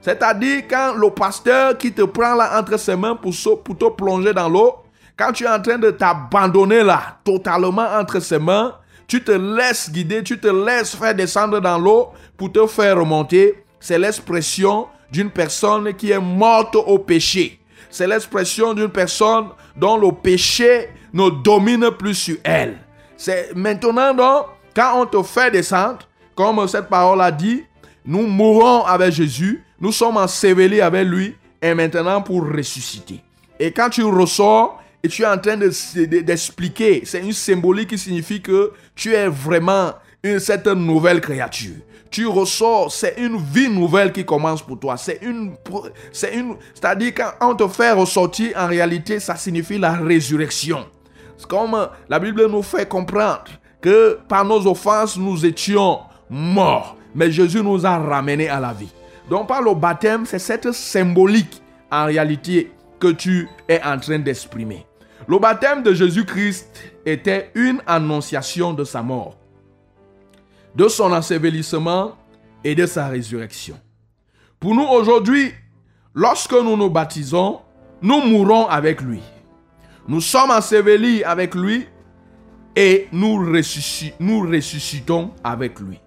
[0.00, 4.32] C'est-à-dire quand le pasteur qui te prend là entre ses mains pour, pour te plonger
[4.32, 4.76] dans l'eau,
[5.18, 8.74] quand tu es en train de t'abandonner là, totalement entre ses mains,
[9.06, 13.64] tu te laisses guider, tu te laisses faire descendre dans l'eau pour te faire remonter.
[13.80, 17.60] C'est l'expression d'une personne qui est morte au péché.
[17.90, 22.78] C'est l'expression d'une personne dont le péché ne domine plus sur elle.
[23.16, 25.98] C'est maintenant donc, quand on te fait descendre,
[26.34, 27.64] comme cette parole a dit,
[28.04, 33.20] nous mourons avec Jésus, nous sommes ensevelis avec lui, et maintenant pour ressusciter.
[33.58, 38.40] Et quand tu ressors et tu es en train d'expliquer, c'est une symbolique qui signifie
[38.40, 39.92] que tu es vraiment
[40.38, 41.76] cette nouvelle créature.
[42.10, 44.96] Tu ressors, c'est une vie nouvelle qui commence pour toi.
[44.96, 45.54] C'est une,
[46.12, 50.86] c'est une, c'est-à-dire quand te fait ressortir, en réalité, ça signifie la résurrection.
[51.38, 53.44] C'est comme la Bible nous fait comprendre
[53.80, 56.96] que par nos offenses, nous étions morts.
[57.14, 58.92] Mais Jésus nous a ramenés à la vie.
[59.28, 64.84] Donc par le baptême, c'est cette symbolique en réalité que tu es en train d'exprimer.
[65.28, 66.68] Le baptême de Jésus-Christ
[67.06, 69.36] était une annonciation de sa mort,
[70.74, 72.12] de son ensevelissement
[72.64, 73.78] et de sa résurrection.
[74.58, 75.52] Pour nous aujourd'hui,
[76.14, 77.60] lorsque nous nous baptisons,
[78.02, 79.20] nous mourons avec lui.
[80.08, 81.86] Nous sommes ensevelis avec lui
[82.76, 86.00] et nous, ressuscitons avec lui.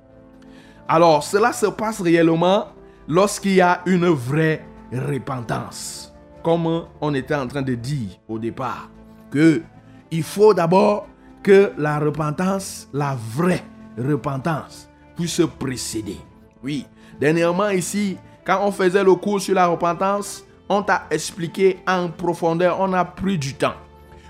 [0.88, 2.68] Alors, cela se passe réellement
[3.08, 6.14] lorsqu'il y a une vraie repentance.
[6.44, 8.90] comme on était en train de dire au départ,
[9.32, 9.64] que
[10.12, 11.08] il faut d'abord
[11.42, 13.64] que la repentance, la vraie
[13.98, 16.18] repentance, puisse précéder.
[16.64, 16.86] Oui,
[17.20, 22.80] dernièrement ici, quand on faisait le cours sur la repentance, on t'a expliqué en profondeur,
[22.80, 23.76] on a pris du temps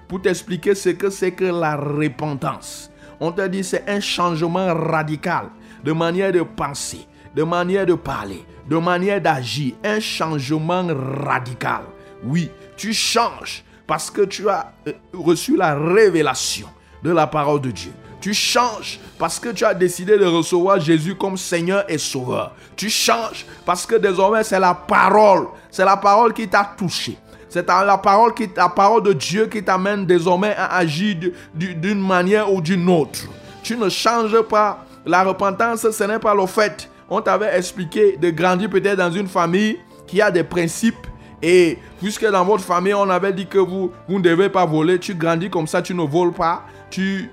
[0.07, 2.91] pour t'expliquer ce que c'est que la repentance.
[3.19, 5.49] On t'a dit c'est un changement radical
[5.83, 10.85] de manière de penser, de manière de parler, de manière d'agir, un changement
[11.25, 11.81] radical.
[12.23, 16.67] Oui, tu changes parce que tu as euh, reçu la révélation
[17.03, 17.91] de la parole de Dieu.
[18.23, 22.53] Tu changes parce que tu as décidé de recevoir Jésus comme Seigneur et Sauveur.
[22.77, 27.17] Tu changes parce que désormais c'est la parole, c'est la parole qui t'a touché.
[27.49, 31.17] C'est la parole, qui, la parole de Dieu qui t'amène désormais à agir
[31.53, 33.27] d'une manière ou d'une autre.
[33.61, 34.85] Tu ne changes pas.
[35.05, 36.89] La repentance, ce n'est pas le fait.
[37.09, 41.07] On t'avait expliqué de grandir peut-être dans une famille qui a des principes.
[41.41, 44.97] Et puisque dans votre famille, on avait dit que vous, vous ne devez pas voler,
[44.97, 46.63] tu grandis comme ça, tu ne voles pas.
[46.93, 47.31] Tu,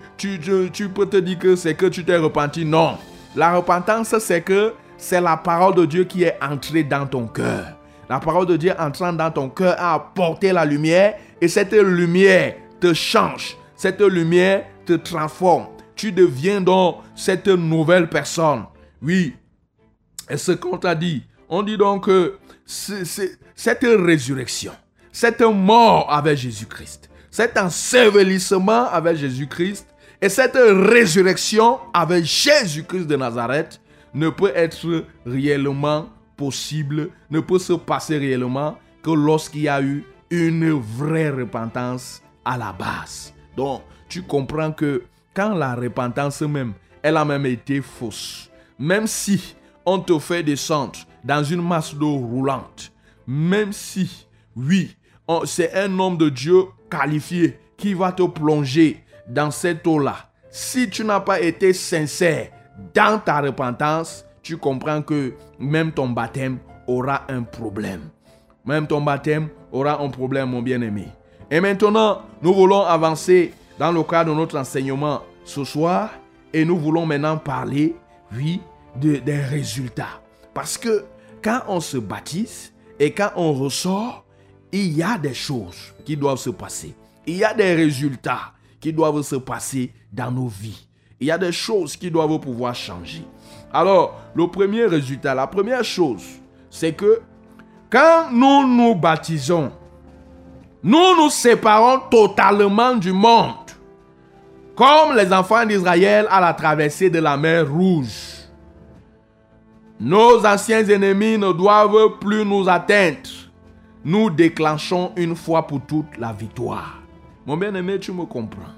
[0.94, 2.64] peux te dire que c'est que tu t'es repenti.
[2.64, 2.96] Non.
[3.36, 7.76] La repentance, c'est que c'est la parole de Dieu qui est entrée dans ton cœur.
[8.08, 12.54] La parole de Dieu entrant dans ton cœur a apporté la lumière et cette lumière
[12.80, 13.58] te change.
[13.76, 15.66] Cette lumière te transforme.
[15.94, 18.64] Tu deviens donc cette nouvelle personne.
[19.02, 19.36] Oui.
[20.30, 24.72] Et ce qu'on t'a dit, on dit donc que cette résurrection,
[25.12, 29.86] cette mort avec Jésus-Christ, cet ensevelissement avec Jésus-Christ
[30.20, 33.80] et cette résurrection avec Jésus-Christ de Nazareth
[34.12, 40.04] ne peut être réellement possible, ne peut se passer réellement que lorsqu'il y a eu
[40.30, 43.32] une vraie repentance à la base.
[43.56, 49.54] Donc, tu comprends que quand la repentance même, elle a même été fausse, même si
[49.86, 52.92] on te fait descendre dans une masse d'eau roulante,
[53.26, 54.96] même si, oui,
[55.44, 60.16] c'est un homme de Dieu qualifié qui va te plonger dans cette eau-là,
[60.50, 62.48] si tu n'as pas été sincère
[62.94, 68.08] dans ta repentance, tu comprends que même ton baptême aura un problème.
[68.64, 71.08] Même ton baptême aura un problème, mon bien-aimé.
[71.50, 76.10] Et maintenant, nous voulons avancer dans le cadre de notre enseignement ce soir
[76.52, 77.94] et nous voulons maintenant parler,
[78.36, 78.60] oui,
[78.96, 80.20] des résultats.
[80.52, 81.04] Parce que
[81.42, 84.24] quand on se baptise et quand on ressort,
[84.72, 86.94] il y a des choses qui doivent se passer.
[87.26, 90.86] Il y a des résultats qui doivent se passer dans nos vies.
[91.20, 93.24] Il y a des choses qui doivent pouvoir changer.
[93.72, 96.22] Alors, le premier résultat, la première chose,
[96.70, 97.20] c'est que
[97.90, 99.70] quand nous nous baptisons,
[100.82, 103.54] nous nous séparons totalement du monde.
[104.74, 108.38] Comme les enfants d'Israël à la traversée de la mer Rouge.
[109.98, 113.28] Nos anciens ennemis ne doivent plus nous atteindre.
[114.04, 117.00] Nous déclenchons une fois pour toutes la victoire.
[117.46, 118.72] Mon bien-aimé, tu me comprends.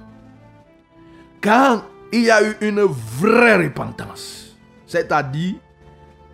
[1.41, 1.83] Quand
[2.13, 4.57] il y a eu une vraie repentance,
[4.87, 5.55] c'est-à-dire,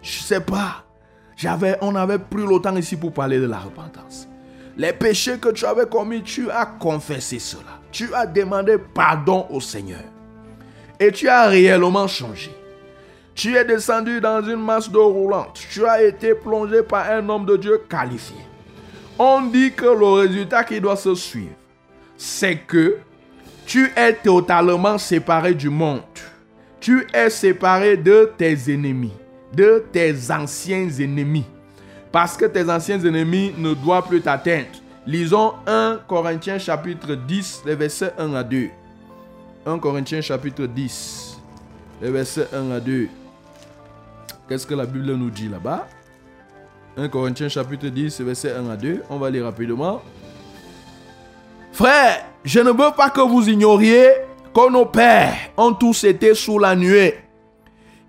[0.03, 0.85] je sais pas,
[1.37, 4.29] j'avais, on avait pris le temps ici pour parler de la repentance.
[4.77, 7.81] Les péchés que tu avais commis, tu as confessé cela.
[7.90, 10.05] Tu as demandé pardon au Seigneur.
[11.00, 12.54] Et tu as réellement changé.
[13.35, 15.60] Tu es descendu dans une masse d'eau roulante.
[15.71, 18.37] Tu as été plongé par un homme de Dieu qualifié.
[19.19, 21.54] On dit que le résultat qui doit se suivre,
[22.16, 22.98] c'est que
[23.66, 26.02] tu es totalement séparé du monde
[26.81, 29.12] tu es séparé de tes ennemis,
[29.52, 31.44] de tes anciens ennemis.
[32.12, 34.69] Parce que tes anciens ennemis ne doivent plus t'atteindre.
[35.06, 38.69] Lisons 1 Corinthiens chapitre 10, les versets 1 à 2.
[39.66, 41.38] 1 Corinthiens chapitre 10,
[42.02, 43.08] les versets 1 à 2.
[44.48, 45.87] Qu'est-ce que la Bible nous dit là-bas?
[46.99, 49.05] 1 Corinthiens chapitre 10, verset 1 à 2.
[49.09, 50.03] On va lire rapidement.
[51.71, 54.09] Frère, je ne veux pas que vous ignoriez
[54.53, 57.15] que nos pères ont tous été sous la nuée,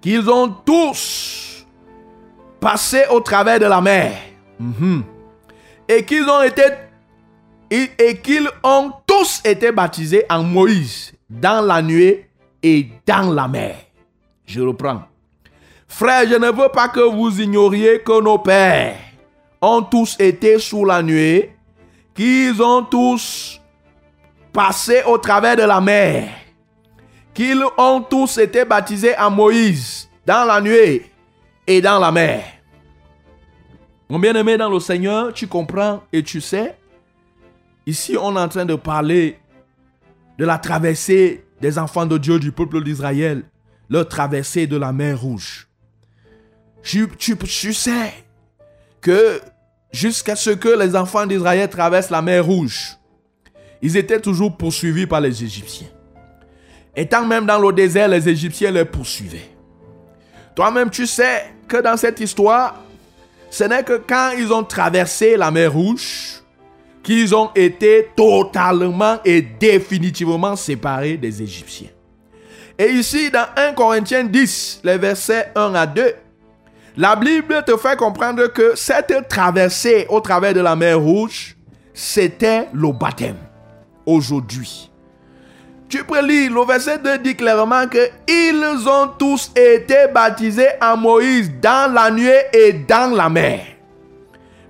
[0.01, 1.67] qu'ils ont tous
[2.59, 4.13] passé au travers de la mer,
[4.59, 5.03] mhm.
[5.87, 6.63] et qu'ils ont été
[7.71, 12.27] et qu'ils ont tous été baptisés en Moïse dans la nuée
[12.63, 13.75] et dans la mer.
[14.47, 15.03] Je reprends.
[15.89, 18.95] Frère, je ne veux pas que vous ignoriez que nos pères
[19.61, 21.53] ont tous été sous la nuée,
[22.13, 23.59] qu'ils ont tous
[24.53, 26.29] passé au travers de la mer,
[27.33, 31.11] qu'ils ont tous été baptisés à Moïse dans la nuée
[31.67, 32.43] et dans la mer.
[34.07, 36.77] Mon bien-aimé dans le Seigneur, tu comprends et tu sais,
[37.85, 39.39] ici on est en train de parler
[40.37, 43.43] de la traversée des enfants de Dieu du peuple d'Israël,
[43.89, 45.68] leur traversée de la mer rouge.
[46.81, 48.13] Tu, tu, sais
[49.01, 49.41] que
[49.91, 52.97] jusqu'à ce que les enfants d'Israël traversent la mer Rouge,
[53.81, 55.87] ils étaient toujours poursuivis par les Égyptiens.
[56.95, 59.49] Étant même dans le désert, les Égyptiens les poursuivaient.
[60.55, 62.83] Toi-même, tu sais que dans cette histoire,
[63.49, 66.41] ce n'est que quand ils ont traversé la mer Rouge
[67.03, 71.89] qu'ils ont été totalement et définitivement séparés des Égyptiens.
[72.77, 76.13] Et ici, dans 1 Corinthiens 10, les versets 1 à 2,
[76.97, 81.55] la Bible te fait comprendre que cette traversée au travers de la mer Rouge,
[81.93, 83.37] c'était le baptême.
[84.05, 84.89] Aujourd'hui.
[85.87, 90.95] Tu peux lire, le verset 2 dit clairement que ils ont tous été baptisés en
[90.97, 93.61] Moïse dans la nuée et dans la mer.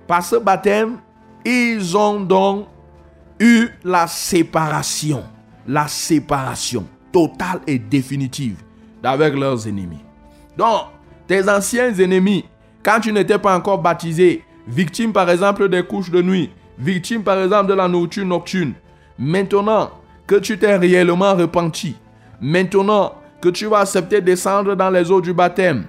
[0.06, 0.98] Par ce baptême,
[1.44, 2.68] ils ont donc
[3.38, 5.24] eu la séparation,
[5.66, 8.62] la séparation totale et définitive
[9.02, 10.04] avec leurs ennemis.
[10.56, 10.86] Donc,
[11.30, 12.44] tes anciens ennemis,
[12.82, 17.40] quand tu n'étais pas encore baptisé, victime par exemple des couches de nuit, victime par
[17.40, 18.72] exemple de la nourriture nocturne,
[19.16, 19.92] maintenant
[20.26, 21.94] que tu t'es réellement repenti,
[22.40, 25.84] maintenant que tu vas accepter descendre dans les eaux du baptême,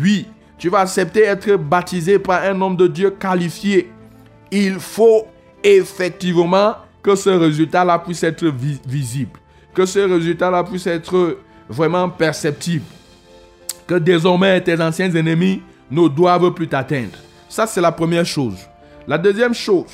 [0.00, 0.28] oui,
[0.58, 3.90] tu vas accepter être baptisé par un homme de Dieu qualifié,
[4.52, 5.26] il faut
[5.64, 8.46] effectivement que ce résultat-là puisse être
[8.86, 9.40] visible,
[9.74, 11.38] que ce résultat-là puisse être
[11.68, 12.84] vraiment perceptible,
[13.86, 17.18] que désormais tes anciens ennemis ne doivent plus t'atteindre.
[17.48, 18.58] Ça, c'est la première chose.
[19.06, 19.92] La deuxième chose,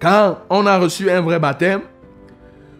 [0.00, 1.82] quand on a reçu un vrai baptême,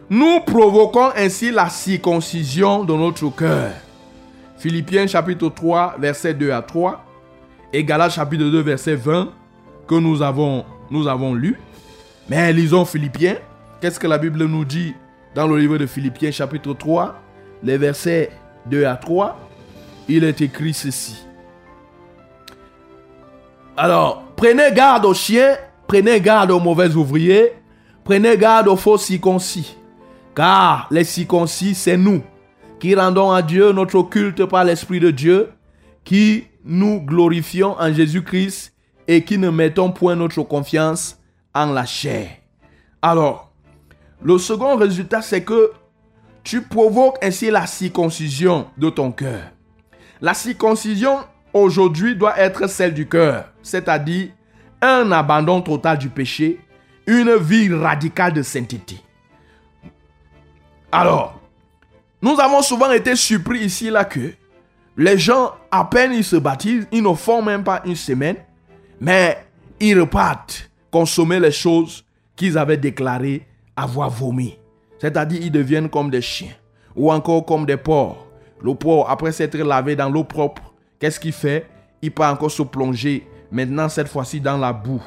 [0.09, 3.71] nous provoquons ainsi la circoncision de notre cœur.
[4.57, 7.03] Philippiens chapitre 3, verset 2 à 3,
[7.73, 9.29] et Galates chapitre 2, verset 20,
[9.87, 11.59] que nous avons, nous avons lu.
[12.29, 13.37] Mais lisons Philippiens.
[13.81, 14.93] Qu'est-ce que la Bible nous dit
[15.35, 17.15] dans le livre de Philippiens chapitre 3,
[17.63, 18.31] les versets
[18.67, 19.42] 2 à 3
[20.07, 21.25] Il est écrit ceci.
[23.77, 27.53] Alors, prenez garde aux chiens, prenez garde aux mauvais ouvriers,
[28.03, 29.77] prenez garde aux faux circoncis.
[30.35, 32.21] Car les circoncis, c'est nous
[32.79, 35.51] qui rendons à Dieu notre culte par l'Esprit de Dieu,
[36.03, 38.73] qui nous glorifions en Jésus-Christ
[39.07, 41.17] et qui ne mettons point notre confiance
[41.55, 42.27] en la chair.
[43.01, 43.53] Alors,
[44.21, 45.71] le second résultat, c'est que
[46.43, 49.52] tu provoques ainsi la circoncision de ton cœur.
[50.23, 51.19] La circoncision
[51.53, 54.29] aujourd'hui doit être celle du cœur, c'est-à-dire
[54.81, 56.61] un abandon total du péché,
[57.05, 59.01] une vie radicale de sainteté.
[60.93, 61.41] Alors,
[62.21, 64.31] nous avons souvent été surpris ici là que
[64.95, 68.37] les gens, à peine ils se baptisent, ils ne font même pas une semaine,
[69.01, 69.45] mais
[69.81, 72.05] ils repartent consommer les choses
[72.37, 73.45] qu'ils avaient déclarées
[73.75, 74.57] avoir vomi.
[74.99, 76.55] C'est-à-dire ils deviennent comme des chiens
[76.95, 78.22] ou encore comme des porcs.
[78.63, 81.67] Le porc, après s'être lavé dans l'eau propre, qu'est-ce qu'il fait?
[82.01, 85.03] Il peut encore se plonger, maintenant cette fois-ci dans la boue.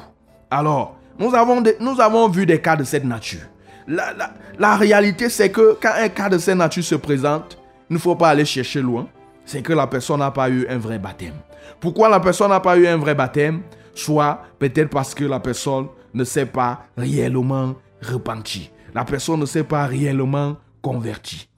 [0.51, 3.41] Alors, nous avons, nous avons vu des cas de cette nature.
[3.87, 4.13] La,
[4.59, 7.57] la réalité, c'est que quand un cas de cette nature se présente,
[7.89, 9.07] il ne faut pas aller chercher loin.
[9.45, 11.35] C'est que la personne n'a pas eu un vrai baptême.
[11.79, 13.61] Pourquoi la personne n'a pas eu un vrai baptême?
[13.95, 18.69] Soit peut-être parce que la personne ne s'est pas réellement repentie.
[18.93, 21.49] La personne ne s'est pas réellement convertie.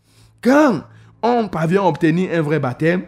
[0.42, 0.82] Quand
[1.22, 3.04] on parvient à obtenir un vrai baptême,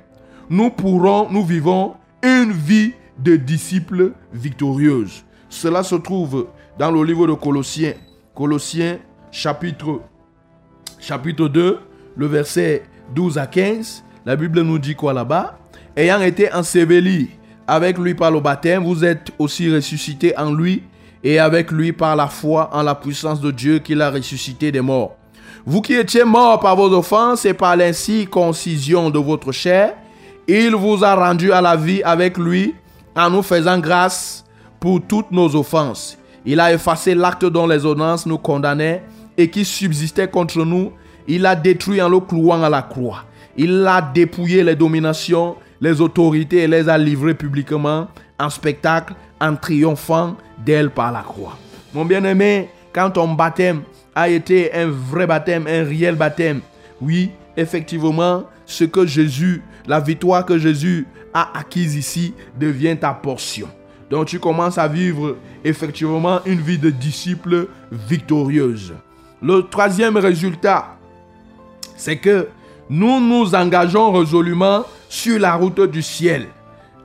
[0.49, 5.23] nous pourrons, nous vivons une vie de disciples victorieuse.
[5.49, 6.47] Cela se trouve
[6.77, 7.93] dans le livre de Colossiens.
[8.35, 8.97] Colossiens
[9.31, 10.01] chapitre,
[10.99, 11.79] chapitre 2,
[12.15, 12.83] le verset
[13.15, 14.03] 12 à 15.
[14.25, 15.57] La Bible nous dit quoi là-bas?
[15.95, 17.29] Ayant été ensevelis
[17.67, 20.83] avec lui par le baptême, vous êtes aussi ressuscités en lui
[21.23, 24.81] et avec lui par la foi en la puissance de Dieu qui l'a ressuscité des
[24.81, 25.15] morts.
[25.65, 29.93] Vous qui étiez morts par vos offenses et par l'incirconcision de votre chair,
[30.47, 32.73] il vous a rendu à la vie avec lui
[33.15, 34.43] en nous faisant grâce
[34.79, 36.17] pour toutes nos offenses.
[36.45, 39.03] Il a effacé l'acte dont les ordonnances nous condamnaient
[39.37, 40.91] et qui subsistait contre nous.
[41.27, 43.25] Il l'a détruit en le clouant à la croix.
[43.55, 48.07] Il a dépouillé les dominations, les autorités et les a livrées publiquement
[48.39, 50.35] en spectacle en triomphant
[50.65, 51.57] d'elle par la croix.
[51.93, 53.83] Mon bien-aimé, quand ton baptême
[54.15, 56.61] a été un vrai baptême, un réel baptême,
[57.01, 63.67] oui, effectivement, ce que Jésus, la victoire que Jésus a acquise ici devient ta portion.
[64.09, 68.93] Donc tu commences à vivre effectivement une vie de disciple victorieuse.
[69.41, 70.97] Le troisième résultat,
[71.95, 72.49] c'est que
[72.89, 76.47] nous nous engageons résolument sur la route du ciel.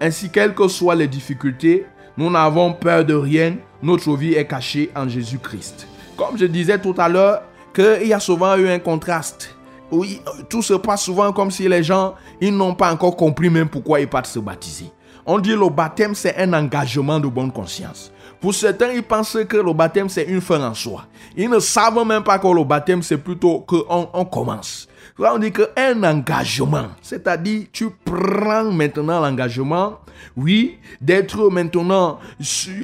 [0.01, 3.57] Ainsi, quelles que soient les difficultés, nous n'avons peur de rien.
[3.83, 5.87] Notre vie est cachée en Jésus-Christ.
[6.16, 7.43] Comme je disais tout à l'heure,
[7.74, 9.55] qu'il y a souvent eu un contraste.
[9.91, 13.68] Oui, tout se passe souvent comme si les gens, ils n'ont pas encore compris même
[13.68, 14.91] pourquoi ils partent se baptiser.
[15.27, 18.12] On dit le baptême, c'est un engagement de bonne conscience.
[18.41, 21.07] Pour certains, ils pensent que le baptême, c'est une fin en soi.
[21.37, 24.89] Ils ne savent même pas que le baptême, c'est plutôt qu'on on commence.
[25.18, 29.99] On dit qu'un engagement, c'est-à-dire tu prends maintenant l'engagement,
[30.37, 32.19] oui, d'être maintenant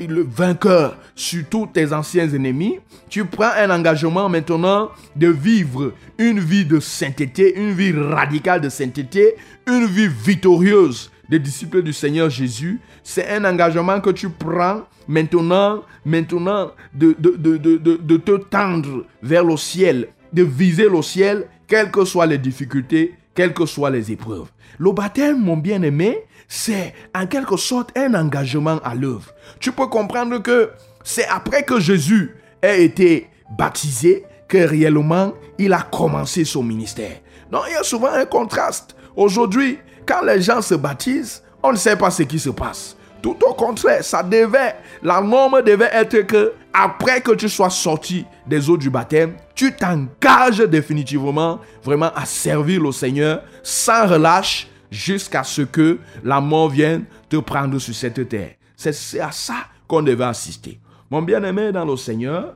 [0.09, 2.79] le vainqueur sur tous tes anciens ennemis.
[3.09, 8.69] Tu prends un engagement maintenant de vivre une vie de sainteté, une vie radicale de
[8.69, 9.35] sainteté,
[9.67, 12.81] une vie victorieuse des disciples du Seigneur Jésus.
[13.03, 20.09] C'est un engagement que tu prends maintenant, maintenant de, de te tendre vers le ciel,
[20.33, 24.51] de viser le ciel quelles que soient les difficultés, quelles que soient les épreuves.
[24.79, 26.19] Le baptême, mon bien-aimé,
[26.55, 29.33] c'est en quelque sorte un engagement à l'œuvre.
[29.59, 30.71] Tu peux comprendre que
[31.03, 37.21] c'est après que Jésus ait été baptisé que réellement il a commencé son ministère.
[37.51, 38.95] Non, il y a souvent un contraste.
[39.17, 42.99] Aujourd'hui, quand les gens se baptisent, on ne sait pas ce qui se passe.
[43.23, 48.27] Tout au contraire, ça devait, la norme devait être que après que tu sois sorti
[48.47, 55.43] des eaux du baptême, tu t'engages définitivement vraiment à servir le Seigneur sans relâche jusqu'à
[55.43, 58.53] ce que la mort vienne te prendre sur cette terre.
[58.77, 60.79] C'est à ça qu'on devait assister.
[61.11, 62.55] Mon bien-aimé dans le Seigneur,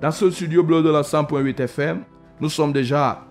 [0.00, 2.02] dans ce studio bleu de la 100.8 FM,
[2.40, 3.24] nous sommes déjà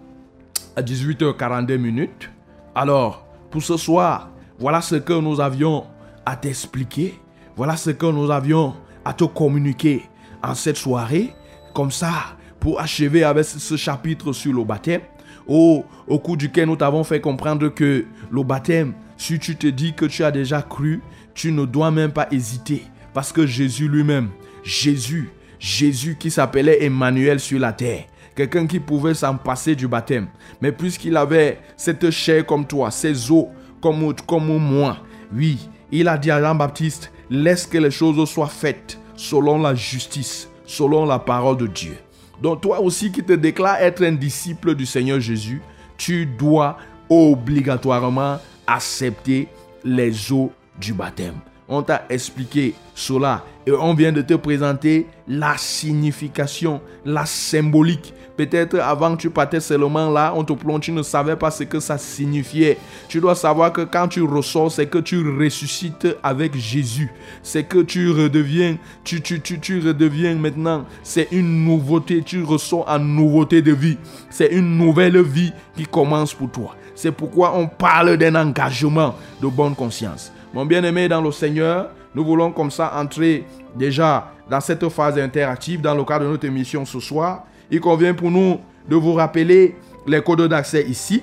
[0.76, 2.30] à 18h42 minutes.
[2.76, 4.30] Alors, pour ce soir,
[4.60, 5.86] voilà ce que nous avions
[6.26, 7.20] à t'expliquer.
[7.55, 10.03] Voilà ce que nous avions à te communiquer
[10.43, 11.34] en cette soirée.
[11.74, 15.01] Comme ça, pour achever avec ce chapitre sur le baptême,
[15.47, 19.94] au, au cours duquel nous t'avons fait comprendre que le baptême, si tu te dis
[19.94, 21.02] que tu as déjà cru,
[21.34, 22.84] tu ne dois même pas hésiter.
[23.14, 24.30] Parce que Jésus lui-même,
[24.64, 28.06] Jésus, Jésus qui s'appelait Emmanuel sur la terre,
[28.36, 30.28] quelqu'un qui pouvait s'en passer du baptême.
[30.62, 33.48] Mais puisqu'il avait cette chair comme toi, ces os
[33.82, 34.98] comme, comme moi,
[35.34, 40.50] oui, il a dit à Jean-Baptiste, laisse que les choses soient faites selon la justice,
[40.66, 41.98] selon la parole de Dieu.
[42.42, 45.62] Donc toi aussi qui te déclares être un disciple du Seigneur Jésus,
[45.98, 46.78] tu dois
[47.10, 49.47] obligatoirement accepter
[49.84, 51.36] les eaux du baptême.
[51.70, 58.14] On t'a expliqué cela et on vient de te présenter la signification, la symbolique.
[58.38, 61.64] Peut-être avant que tu partais seulement là, on te plonge, tu ne savais pas ce
[61.64, 62.78] que ça signifiait.
[63.10, 67.12] Tu dois savoir que quand tu ressors, c'est que tu ressuscites avec Jésus.
[67.43, 70.86] C'est que tu redeviens, tu, tu, tu, tu redeviens maintenant.
[71.03, 73.97] C'est une nouveauté, tu ressors en nouveauté de vie.
[74.30, 76.76] C'est une nouvelle vie qui commence pour toi.
[76.98, 80.32] C'est pourquoi on parle d'un engagement de bonne conscience.
[80.52, 83.45] Mon bien-aimé dans le Seigneur, nous voulons comme ça entrer
[83.76, 87.43] déjà dans cette phase interactive dans le cadre de notre émission ce soir.
[87.70, 89.76] Il convient pour nous de vous rappeler
[90.08, 91.22] les codes d'accès ici.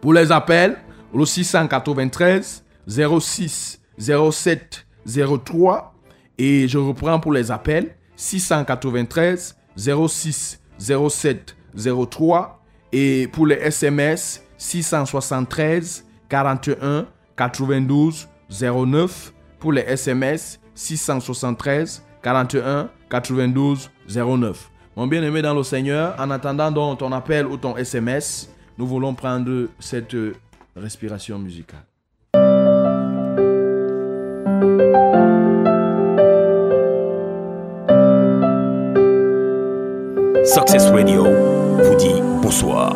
[0.00, 0.78] Pour les appels,
[1.14, 4.86] le 693 06 07
[5.44, 5.94] 03.
[6.38, 12.62] Et je reprends pour les appels 693 06 07 03.
[12.92, 24.70] Et pour les SMS, 673 41 92 09 pour les SMS 673 41 92 09.
[24.96, 28.48] Mon bien-aimé dans le Seigneur, en attendant ton appel ou ton SMS,
[28.78, 30.16] nous voulons prendre cette
[30.76, 31.84] respiration musicale.
[40.44, 42.94] Success Radio vous dit bonsoir.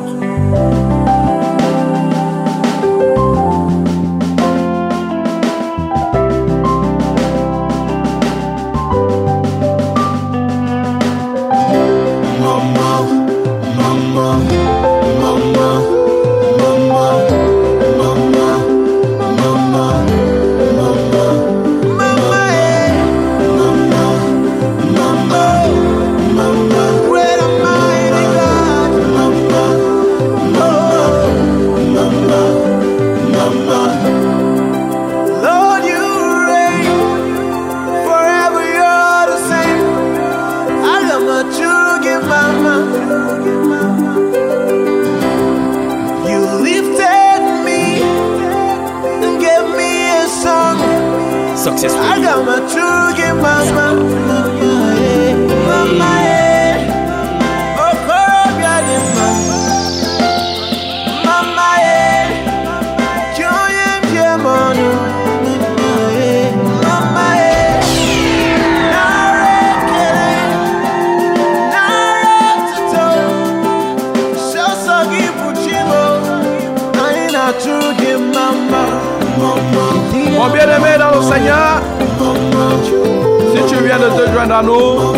[84.63, 85.13] Nous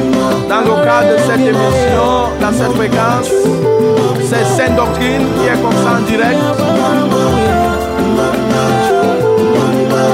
[0.49, 3.31] dans le cadre de cette émission, dans cette fréquence,
[4.23, 6.39] c'est Sainte Doctrine qui est comme ça en direct.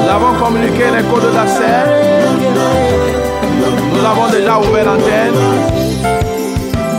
[0.03, 1.85] Nous avons communiqué les codes d'accès.
[3.93, 5.41] Nous avons déjà ouvert l'antenne.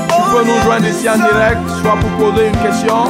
[0.09, 3.05] Tu peux nous joindre ici en direct, soit pour poser une question,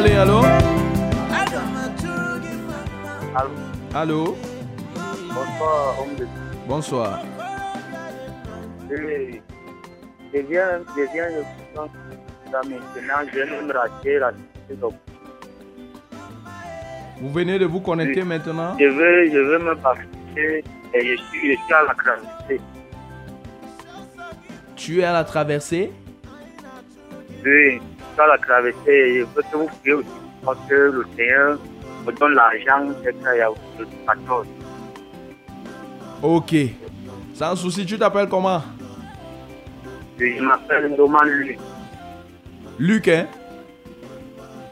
[0.00, 0.40] ligne, allô?
[3.32, 3.50] Mama.
[3.94, 4.36] Allô?
[5.34, 6.26] Bonsoir, homme de
[6.66, 7.22] Bonsoir.
[8.88, 9.42] Dieu.
[10.32, 11.42] Je viens, je viens de
[11.74, 14.32] ça maintenant, je viens de me rater la.
[17.20, 18.76] Vous venez de vous connecter maintenant?
[18.78, 22.60] Je veux, je veux me baptiser et je suis, je suis à la gravité.
[24.76, 25.92] Tu es à la traversée?
[27.44, 27.80] Oui,
[28.26, 30.08] la et je veux que vous priez aussi
[30.44, 31.58] parce que le Seigneur
[32.06, 33.48] me donne l'argent dès qu'il y a
[33.78, 34.46] le 14.
[36.22, 36.54] Ok.
[37.34, 38.62] Sans souci, tu t'appelles comment?
[40.18, 41.56] Je m'appelle Ndoman lui.
[42.78, 43.26] Luc, hein?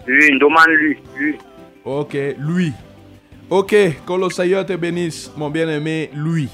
[0.07, 1.39] Oui, Ndoman lui, lui.
[1.85, 2.73] Ok, lui.
[3.49, 6.51] Ok, que le Seigneur te bénisse, mon bien-aimé, lui.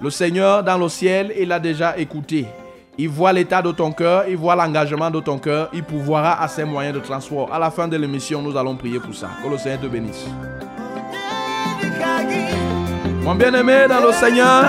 [0.00, 2.46] Le Seigneur dans le ciel, il a déjà écouté.
[2.98, 6.48] Il voit l'état de ton cœur, il voit l'engagement de ton cœur, il pourvoira à
[6.48, 7.52] ses moyens de transport.
[7.52, 9.28] À la fin de l'émission, nous allons prier pour ça.
[9.44, 10.24] Que le Seigneur te bénisse.
[13.22, 14.64] Mon bien-aimé dans le Seigneur,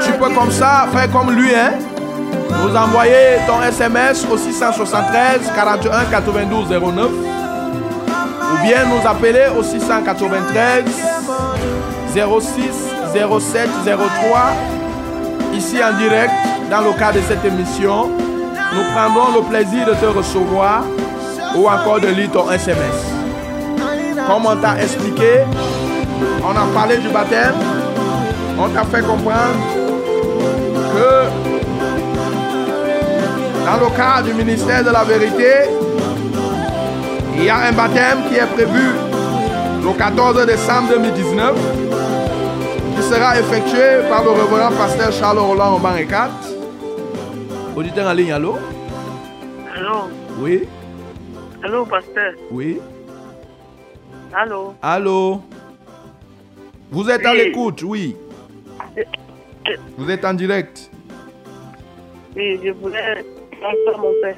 [0.00, 1.72] tu peux comme ça faire comme lui, hein?
[2.62, 7.10] Nous envoyer ton SMS au 673 41 92 09
[8.52, 10.84] ou bien nous appeler au 693
[12.14, 12.20] 06
[13.12, 14.75] 07 03
[15.54, 16.32] ici en direct
[16.70, 18.10] dans le cadre de cette émission.
[18.74, 20.82] Nous prendrons le plaisir de te recevoir
[21.54, 23.16] ou encore de lire ton SMS.
[24.26, 25.44] Comme on t'a expliqué,
[26.42, 27.54] on a parlé du baptême,
[28.58, 29.60] on t'a fait comprendre
[30.92, 31.46] que
[33.64, 35.70] dans le cadre du ministère de la vérité,
[37.36, 38.90] il y a un baptême qui est prévu
[39.82, 41.85] le 14 décembre 2019 qui
[43.08, 46.30] sera effectué par le révérend pasteur Charles Roland Oban 4.
[47.76, 48.56] Auditeur en ligne, allô?
[49.76, 50.08] Allô,
[50.40, 50.66] Oui,
[51.62, 52.32] allô, pasteur?
[52.50, 52.78] oui?
[54.32, 54.74] Allô?
[54.82, 55.40] Allô?
[56.90, 57.38] Vous êtes à Oui.
[57.38, 58.16] l'écoute, oui.
[59.98, 60.90] Vous êtes en direct.
[62.34, 63.24] Oui, je voulais.
[63.60, 64.36] Bonsoir, mon père.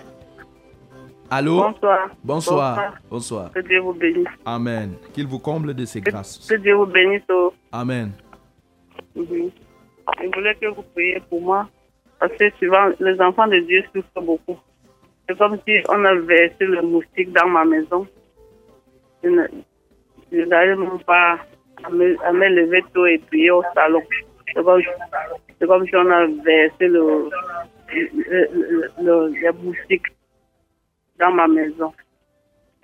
[1.30, 1.60] Allô?
[1.62, 2.08] Bonsoir.
[2.24, 2.94] Bonsoir.
[3.10, 3.50] Bonsoir.
[3.52, 4.26] Que Dieu vous bénisse.
[4.46, 4.94] Amen.
[5.12, 6.46] Qu'il vous comble de ses Que, grâces.
[6.48, 7.22] que Dieu vous bénisse.
[7.30, 7.52] oh.
[7.72, 8.12] Amen.
[9.18, 9.50] Mhm.
[10.22, 11.68] Je voulais que vous priez pour moi.
[12.18, 14.58] Parce que souvent, les enfants de Dieu souffrent beaucoup.
[15.28, 18.06] C'est comme si on avait versé le moustique dans ma maison.
[19.22, 21.38] Je n'arrive même pas
[21.84, 24.02] à me, lever tôt et prier au salon.
[24.54, 24.64] C'est
[25.66, 27.28] comme, si on avait versé le,
[29.00, 30.06] le, moustiques
[31.18, 31.92] dans ma maison.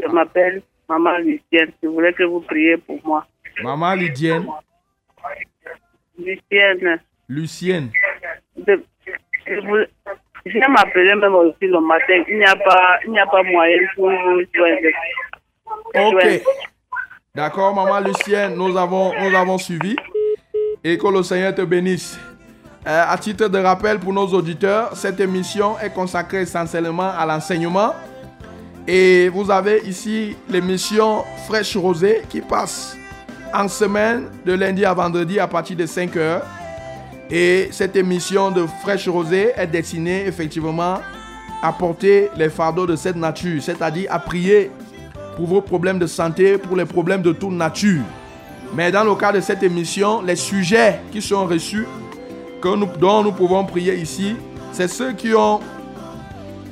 [0.00, 1.72] Je m'appelle Maman Lucienne.
[1.82, 3.26] Je voulais que vous priez pour moi.
[3.62, 4.46] Maman Lydienne,
[6.18, 7.00] Lucienne.
[7.28, 7.90] Lucienne.
[8.56, 8.84] de-
[9.46, 12.22] je viens m'appeler même aussi le matin.
[12.28, 14.88] Il n'y a pas, il n'y a pas moyen pour vous joindre.
[15.94, 16.42] Ok.
[17.34, 19.96] D'accord, maman Lucienne, nous avons, nous avons suivi.
[20.84, 22.18] Et que le Seigneur te bénisse.
[22.86, 27.94] Euh, à titre de rappel pour nos auditeurs, cette émission est consacrée essentiellement à l'enseignement.
[28.86, 32.98] Et vous avez ici l'émission Fraîche Rosée qui passe
[33.54, 36.42] en semaine de lundi à vendredi à partir de 5 heures.
[37.30, 40.98] Et cette émission de Fraîche Rosée est destinée effectivement
[41.62, 44.70] à porter les fardeaux de cette nature, c'est-à-dire à prier
[45.36, 48.02] pour vos problèmes de santé, pour les problèmes de toute nature.
[48.74, 51.86] Mais dans le cas de cette émission, les sujets qui sont reçus,
[52.76, 54.36] nous, dont nous pouvons prier ici,
[54.72, 55.60] c'est ceux qui ont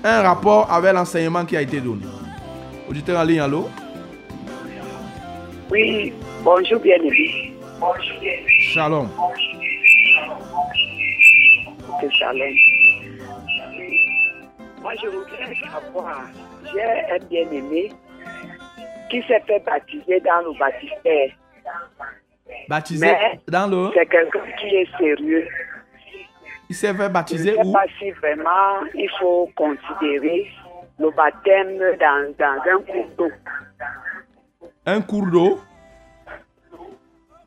[0.05, 2.03] un rapport avec l'enseignement qui a été donné.
[2.91, 3.71] Auditeur en?
[5.71, 6.13] Oui,
[6.43, 7.53] bonjour bien-aimé.
[8.61, 9.09] Shalom.
[12.11, 12.55] Shalom.
[14.81, 16.23] Moi, je voudrais savoir,
[16.73, 17.93] j'ai un bien-aimé
[19.11, 21.31] qui s'est fait baptiser dans le baptistère.
[22.69, 23.91] Baptisé Mais- dans le...
[23.95, 25.47] C'est quelqu'un qui est sérieux.
[26.69, 27.73] Il s'est fait Je ne baptiser sais où?
[27.73, 30.47] pas si vraiment il faut considérer
[30.99, 33.31] le baptême dans, dans un cours d'eau.
[34.87, 35.61] Un cours d'eau?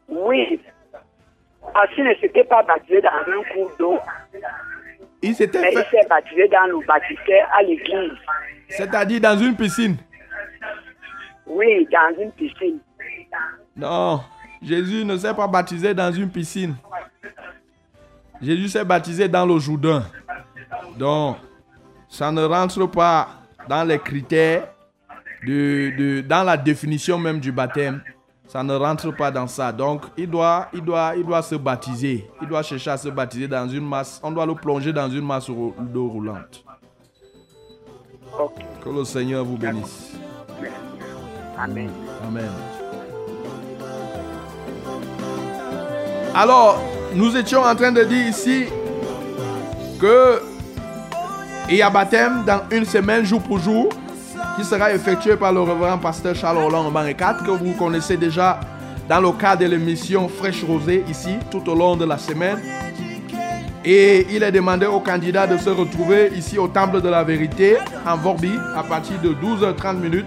[0.07, 0.59] Oui.
[1.73, 3.99] Parce qu'il ne s'était pas baptisé dans un cours d'eau.
[5.21, 8.11] Il s'était Mais il s'est baptisé dans le baptistère à l'église.
[8.69, 9.97] c'est-à-dire dans une piscine.
[11.47, 12.79] Oui, dans une piscine.
[13.75, 14.21] Non,
[14.61, 16.75] Jésus ne s'est pas baptisé dans une piscine.
[18.41, 20.03] Jésus s'est baptisé dans le Jourdain.
[20.97, 21.37] Donc,
[22.09, 23.27] ça ne rentre pas
[23.67, 24.67] dans les critères,
[25.45, 28.01] de, de- dans la définition même du baptême.
[28.55, 29.73] Ça ne rentre pas dans ça.
[29.73, 32.25] Donc, il doit, il, doit, il doit se baptiser.
[32.41, 34.17] Il doit chercher à se baptiser dans une masse.
[34.23, 36.63] On doit le plonger dans une masse d'eau roulante.
[38.81, 40.13] Que le Seigneur vous bénisse.
[41.57, 41.89] Amen.
[42.25, 42.49] Amen.
[46.33, 46.81] Alors,
[47.13, 48.67] nous étions en train de dire ici
[49.99, 50.41] que
[51.67, 53.89] il y a baptême dans une semaine, jour pour jour,
[54.55, 58.59] qui sera effectué par le révérend pasteur Charles Roland Oman 4, que vous connaissez déjà
[59.09, 62.59] dans le cadre de l'émission Fraîche Rosée ici, tout au long de la semaine.
[63.83, 67.77] Et il est demandé aux candidats de se retrouver ici au Temple de la Vérité,
[68.07, 70.25] en Vorbi, à partir de 12h30 minutes.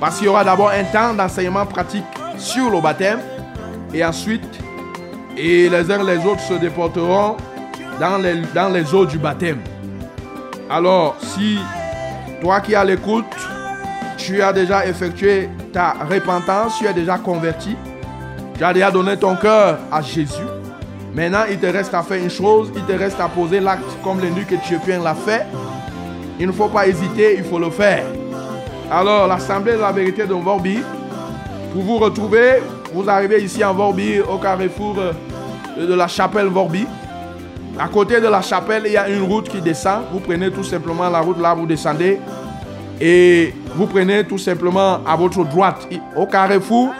[0.00, 2.04] Parce qu'il y aura d'abord un temps d'enseignement pratique
[2.38, 3.20] sur le baptême.
[3.92, 4.44] Et ensuite,
[5.36, 7.36] et les uns les autres se déporteront
[8.00, 9.60] dans les, dans les eaux du baptême.
[10.70, 11.58] Alors, si
[12.40, 13.24] toi qui as l'écoute,
[14.16, 17.76] tu as déjà effectué ta repentance, tu es déjà converti,
[18.56, 20.42] tu as déjà donné ton cœur à Jésus.
[21.14, 24.20] Maintenant, il te reste à faire une chose, il te reste à poser l'acte comme
[24.20, 25.46] l'énuque éthiopien l'a fait.
[26.38, 28.04] Il ne faut pas hésiter, il faut le faire.
[28.90, 30.78] Alors, l'Assemblée de la vérité de Vorbi,
[31.72, 32.62] pour vous retrouver,
[32.92, 36.86] vous arrivez ici en Vorbi, au carrefour euh, de la chapelle Vorbi.
[37.78, 40.02] À côté de la chapelle, il y a une route qui descend.
[40.12, 42.18] Vous prenez tout simplement la route là, vous descendez.
[43.00, 46.94] Et vous prenez tout simplement à votre droite, au carrefour.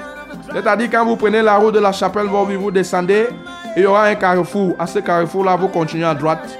[0.52, 3.28] C'est-à-dire quand vous prenez la route de la chapelle vous descendez.
[3.76, 4.74] Il y aura un carrefour.
[4.78, 6.58] À ce carrefour-là, vous continuez à droite.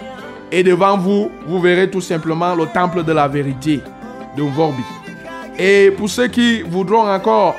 [0.51, 3.83] Et devant vous, vous verrez tout simplement le temple de la vérité
[4.37, 4.83] de Vorbi.
[5.59, 7.57] Et pour ceux qui voudront encore,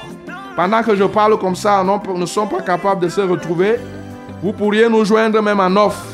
[0.56, 3.76] pendant que je parle comme ça, non- ne sont pas capables de se retrouver,
[4.42, 6.06] vous pourriez nous joindre même en offre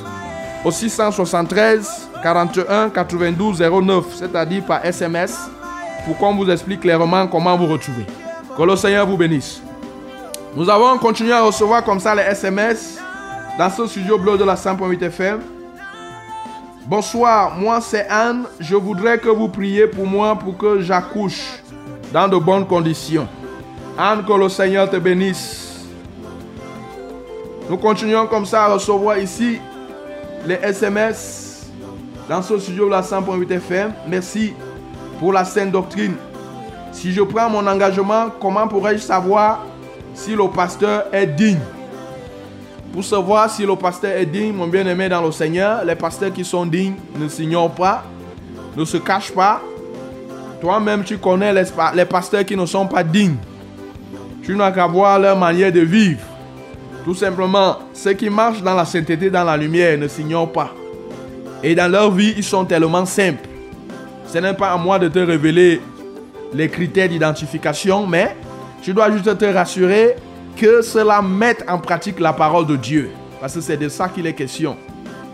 [0.64, 5.38] au 673 41 92 09, c'est-à-dire par SMS,
[6.05, 8.05] pour qu'on vous explique clairement comment vous retrouver.
[8.57, 9.61] Que le Seigneur vous bénisse.
[10.55, 12.99] Nous avons continué à recevoir comme ça les SMS
[13.57, 15.41] dans ce studio bleu de la 100.8 FM.
[16.86, 18.43] Bonsoir, moi c'est Anne.
[18.59, 21.61] Je voudrais que vous priez pour moi pour que j'accouche
[22.11, 23.28] dans de bonnes conditions.
[23.97, 25.88] Anne, que le Seigneur te bénisse.
[27.70, 29.59] Nous continuons comme ça à recevoir ici
[30.46, 31.68] les SMS
[32.30, 33.94] dans ce studio la 100.8 FM.
[34.08, 34.54] Merci
[35.20, 36.16] pour la sainte doctrine.
[36.91, 39.66] Si je prends mon engagement, comment pourrais-je savoir
[40.14, 41.60] si le pasteur est digne?
[42.91, 46.46] Pour savoir si le pasteur est digne, mon bien-aimé dans le Seigneur, les pasteurs qui
[46.46, 48.04] sont dignes ne s'ignorent pas,
[48.78, 49.62] ne se cachent pas.
[50.62, 53.38] Toi-même, tu connais les pasteurs qui ne sont pas dignes.
[54.44, 56.22] Tu n'as qu'à voir leur manière de vivre.
[57.04, 60.74] Tout simplement, ceux qui marchent dans la sainteté, dans la lumière, ne s'ignorent pas.
[61.62, 63.47] Et dans leur vie, ils sont tellement simples.
[64.28, 65.82] Ce n'est pas à moi de te révéler
[66.54, 68.36] les critères d'identification, mais
[68.82, 70.16] tu dois juste te rassurer
[70.56, 73.12] que cela mette en pratique la parole de Dieu.
[73.39, 74.78] Parce que c'est de ça qu'il est question.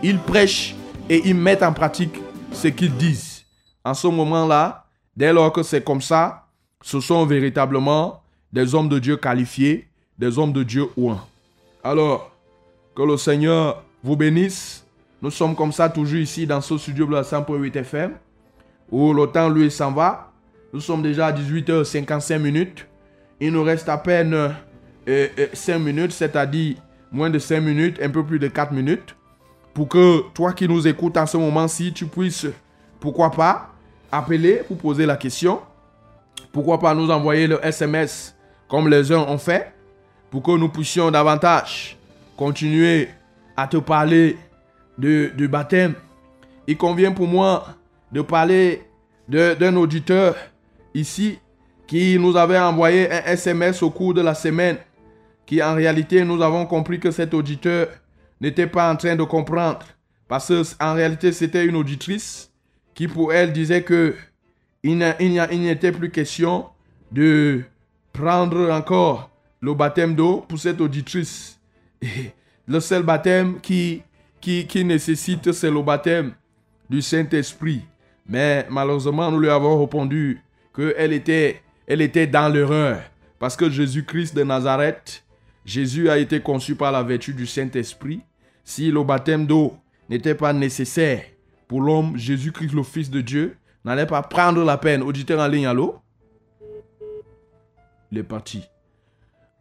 [0.02, 0.74] Ils prêchent
[1.08, 2.20] et ils mettent en pratique
[2.52, 3.44] ce qu'ils disent.
[3.84, 6.46] En ce moment-là, dès lors que c'est comme ça,
[6.82, 11.22] ce sont véritablement des hommes de Dieu qualifiés, des hommes de Dieu ouins.
[11.82, 12.30] Alors,
[12.94, 14.86] que le Seigneur vous bénisse.
[15.22, 18.12] Nous sommes comme ça toujours ici dans ce studio de la 100.8 FM,
[18.90, 20.32] où le temps lui s'en va.
[20.72, 22.86] Nous sommes déjà à 18h55 minutes.
[23.40, 24.48] Il nous reste à peine euh,
[25.08, 26.76] euh, 5 minutes, c'est-à-dire
[27.10, 29.16] moins de 5 minutes, un peu plus de 4 minutes,
[29.74, 32.46] pour que toi qui nous écoutes en ce moment-ci, tu puisses,
[32.98, 33.70] pourquoi pas,
[34.12, 35.60] appeler pour poser la question.
[36.52, 38.34] Pourquoi pas nous envoyer le SMS
[38.68, 39.72] comme les uns ont fait
[40.30, 41.96] pour que nous puissions davantage
[42.36, 43.08] continuer
[43.56, 44.38] à te parler
[44.96, 45.94] de, du baptême.
[46.66, 47.66] Il convient pour moi
[48.12, 48.82] de parler
[49.28, 50.36] d'un auditeur
[50.94, 51.38] ici
[51.86, 54.76] qui nous avait envoyé un SMS au cours de la semaine,
[55.44, 57.88] qui en réalité nous avons compris que cet auditeur
[58.40, 59.80] n'était pas en train de comprendre,
[60.28, 62.50] parce qu'en réalité c'était une auditrice
[62.94, 64.14] qui pour elle disait que
[64.82, 66.66] il n'était plus question
[67.12, 67.62] de
[68.12, 69.29] prendre encore
[69.60, 71.58] le baptême d'eau pour cette auditrice.
[72.66, 74.02] Le seul baptême qui,
[74.40, 76.32] qui, qui nécessite, c'est le baptême
[76.88, 77.82] du Saint-Esprit.
[78.26, 80.40] Mais malheureusement, nous lui avons répondu
[80.74, 83.02] qu'elle était, elle était dans l'erreur.
[83.38, 85.24] Parce que Jésus-Christ de Nazareth,
[85.64, 88.20] Jésus a été conçu par la vertu du Saint-Esprit.
[88.64, 89.76] Si le baptême d'eau
[90.08, 91.24] n'était pas nécessaire
[91.66, 95.02] pour l'homme, Jésus-Christ, le Fils de Dieu, n'allait pas prendre la peine.
[95.02, 95.98] Auditeur en ligne, allô?
[98.12, 98.64] Il est parti.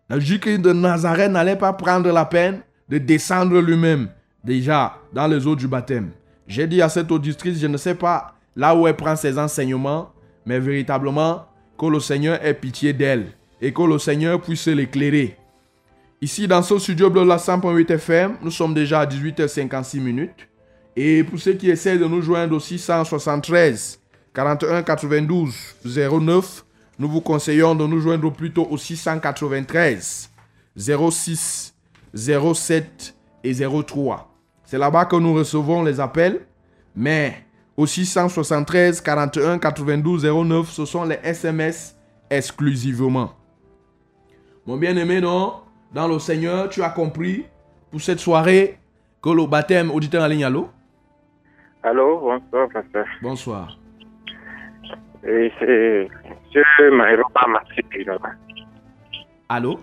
[0.09, 4.09] Le Jésus-Christ de Nazareth n'allait pas prendre la peine de descendre lui-même
[4.43, 6.09] déjà dans les eaux du baptême.
[6.47, 10.11] J'ai dit à cette auditrice, je ne sais pas là où elle prend ses enseignements,
[10.47, 11.45] mais véritablement
[11.77, 13.27] que le Seigneur ait pitié d'elle
[13.61, 15.37] et que le Seigneur puisse l'éclairer.
[16.21, 20.49] Ici, dans ce studio bleu la 100.8 FM, nous sommes déjà à 18h56 minutes.
[20.95, 23.99] Et pour ceux qui essaient de nous joindre au 673
[24.33, 25.55] 41 92
[26.19, 26.65] 09,
[26.99, 30.29] nous vous conseillons de nous joindre plutôt au 693
[30.75, 31.73] 06
[32.13, 34.29] 07 et 03.
[34.65, 36.41] C'est là-bas que nous recevons les appels,
[36.95, 37.45] mais
[37.77, 41.97] au 673 41 92 09, ce sont les SMS
[42.29, 43.31] exclusivement.
[44.65, 45.53] Mon bien-aimé, non,
[45.93, 47.45] dans le Seigneur, tu as compris
[47.89, 48.77] pour cette soirée
[49.21, 50.69] que le baptême, auditeur en ligne, allô?
[51.81, 53.05] Allô, bonsoir, pasteur.
[53.21, 53.79] Bonsoir.
[55.23, 56.07] Et c'est
[56.55, 56.93] M.
[56.95, 58.31] Maïropa Maxime Ginola.
[59.49, 59.79] Allô?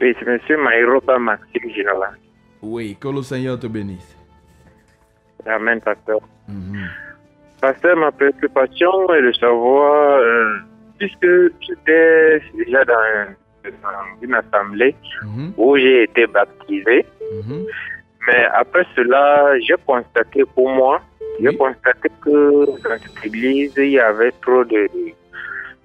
[0.00, 0.60] Oui, c'est M.
[0.62, 2.10] Maïropa Maxime Ginola.
[2.62, 4.16] Oui, que le Seigneur te bénisse.
[5.46, 6.20] Amen, pasteur.
[6.48, 6.88] Mhm.
[7.60, 10.58] Pasteur, ma préoccupation est de savoir, euh,
[10.98, 11.26] puisque
[11.60, 14.94] j'étais déjà dans, dans une assemblée
[15.24, 15.52] Mhm.
[15.56, 17.66] où j'ai été baptisé, Mhm.
[18.26, 21.00] mais après cela, j'ai constaté pour moi,
[21.40, 24.88] j'ai constaté que dans cette église, il y avait trop de,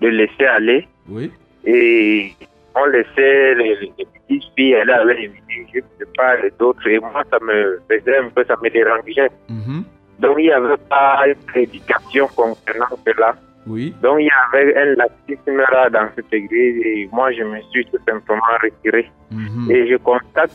[0.02, 0.88] de laisser aller.
[1.10, 1.32] Oui.
[1.66, 2.32] et
[2.76, 7.00] on laissait les, les petites filles aller avec les mini-jupes, je pas les autres, et
[7.00, 9.30] moi ça me faisait un peu, ça me dérangeait.
[9.50, 9.84] Mhm.
[10.20, 13.36] Donc il n'y avait pas une prédication concernant cela.
[13.68, 13.94] Oui.
[14.02, 17.86] Donc il y avait un laxisme là dans cette église et moi je me suis
[17.86, 19.10] tout simplement retiré.
[19.32, 19.72] Mhm.
[19.72, 20.52] Et je constate,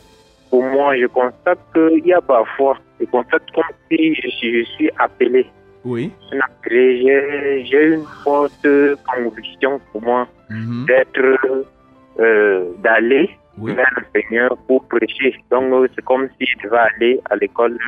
[0.51, 4.71] pour moi, je constate qu'il y a parfois, je constate comme si je suis, je
[4.73, 5.47] suis appelé.
[5.85, 6.13] Oui.
[6.71, 8.67] J'ai une forte
[9.07, 10.87] conviction pour moi Mhm.
[10.87, 11.57] d'être,
[12.21, 13.75] euh, d'aller Oui.
[13.75, 15.35] vers le Seigneur pour prêcher.
[15.51, 17.79] Donc, c'est comme si je devais aller à l'école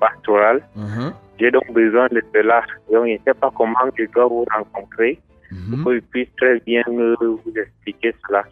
[0.00, 0.62] pastorale.
[0.76, 1.12] Mhm.
[1.38, 2.62] J'ai donc besoin de cela.
[2.92, 5.18] Donc, je ne sais pas comment je dois vous rencontrer
[5.50, 5.76] Mhm.
[5.82, 8.44] pour que je puisse très bien vous expliquer cela.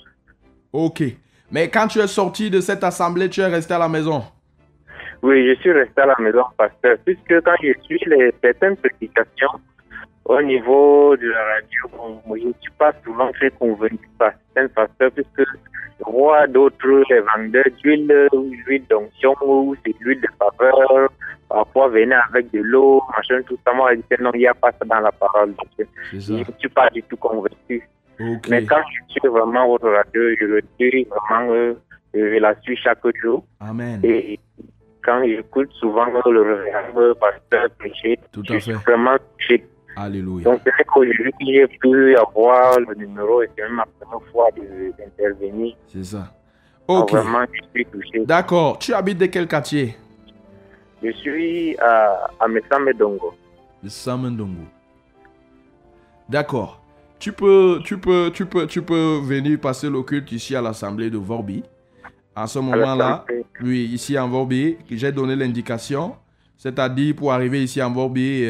[0.72, 1.03] Ok.
[1.50, 4.22] Mais quand tu es sorti de cette assemblée, tu es resté à la maison?
[5.22, 9.60] Oui, je suis resté à la maison, pasteur, puisque quand je suis les certaines prédications
[10.24, 15.10] au niveau de la radio, je ne suis pas souvent très convaincu par certains pasteurs,
[15.12, 15.48] puisque
[15.98, 21.08] je vois d'autres les vendeurs d'huile, ou d'huile d'onction, ou c'est de l'huile de faveur,
[21.48, 23.72] parfois venir avec de l'eau, machin, tout ça.
[23.72, 25.54] Moi, je disais non, il n'y a pas ça dans la parole.
[25.76, 27.88] C'est Je ne suis pas du tout convaincu.
[28.48, 31.74] Mais quand je suis vraiment votre radio, je le suis vraiment, euh,
[32.14, 33.44] je la suis chaque jour.
[33.60, 34.00] Amen.
[34.04, 34.38] Et
[35.05, 39.66] quand j'écoute souvent le révérend pasteur prêcher, je suis vraiment touché.
[39.96, 40.44] Alléluia.
[40.44, 44.48] Donc c'est qu'aujourd'hui que j'ai pu avoir le numéro et c'est même ma première fois
[44.57, 45.76] de- d'intervenir.
[45.88, 46.32] C'est ça.
[46.88, 47.11] Ok.
[47.12, 48.24] Vraiment, je suis touché.
[48.24, 48.78] D'accord.
[48.78, 49.94] Tu habites de quel quartier?
[51.03, 53.34] Je suis à, à Messamedongo.
[53.82, 54.64] De Samendongo.
[56.28, 56.80] D'accord.
[57.18, 61.11] Tu peux, tu peux, tu peux, tu peux venir passer le culte ici à l'assemblée
[61.11, 61.62] de Vorbi.
[62.34, 63.24] À ce moment-là,
[63.62, 66.14] oui, ici en Vorbi, j'ai donné l'indication.
[66.56, 68.44] C'est-à-dire, pour arriver ici en Vorbi,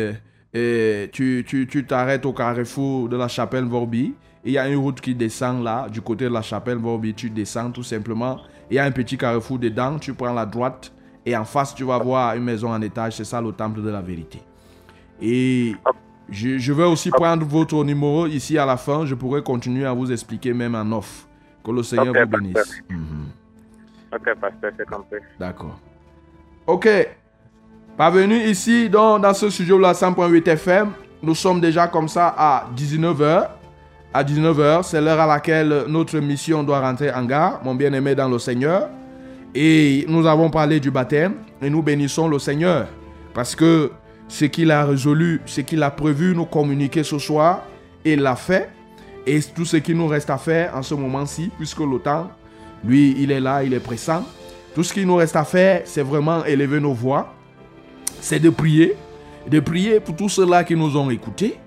[0.54, 4.14] euh, tu tu- tu t'arrêtes au carrefour de la chapelle Vorbi.
[4.44, 7.14] Et Il y a une route qui descend là, du côté de la chapelle Vorbi.
[7.14, 8.38] Tu descends tout simplement.
[8.70, 9.98] Il y a un petit carrefour dedans.
[9.98, 10.92] Tu prends la droite.
[11.24, 13.16] Et en face, tu vas voir une maison en étage.
[13.16, 14.40] C'est ça le temple de la vérité.
[15.20, 15.74] Et
[16.28, 19.06] je, je vais aussi prendre votre numéro ici à la fin.
[19.06, 21.28] Je pourrai continuer à vous expliquer même en off.
[21.64, 22.82] Que le Seigneur vous bénisse.
[24.14, 25.18] Ok, pasteur, c'est compris.
[25.38, 25.78] D'accord.
[26.66, 26.88] Ok.
[27.96, 30.90] Parvenu ici dans, dans ce studio là 100.8 FM.
[31.22, 33.48] Nous sommes déjà comme ça à 19h.
[34.14, 38.28] À 19h, c'est l'heure à laquelle notre mission doit rentrer en gare, mon bien-aimé dans
[38.28, 38.90] le Seigneur.
[39.54, 42.88] Et nous avons parlé du baptême et nous bénissons le Seigneur.
[43.32, 43.90] Parce que
[44.28, 47.62] ce qu'il a résolu, ce qu'il a prévu nous communiquer ce soir,
[48.04, 48.68] il l'a fait.
[49.26, 52.30] Et tout ce qui nous reste à faire en ce moment-ci, puisque le temps,
[52.84, 54.24] lui, il est là, il est pressant.
[54.74, 57.34] Tout ce qui nous reste à faire, c'est vraiment élever nos voix.
[58.20, 58.94] C'est de prier.
[59.48, 61.58] De prier pour tous ceux-là qui nous ont écoutés.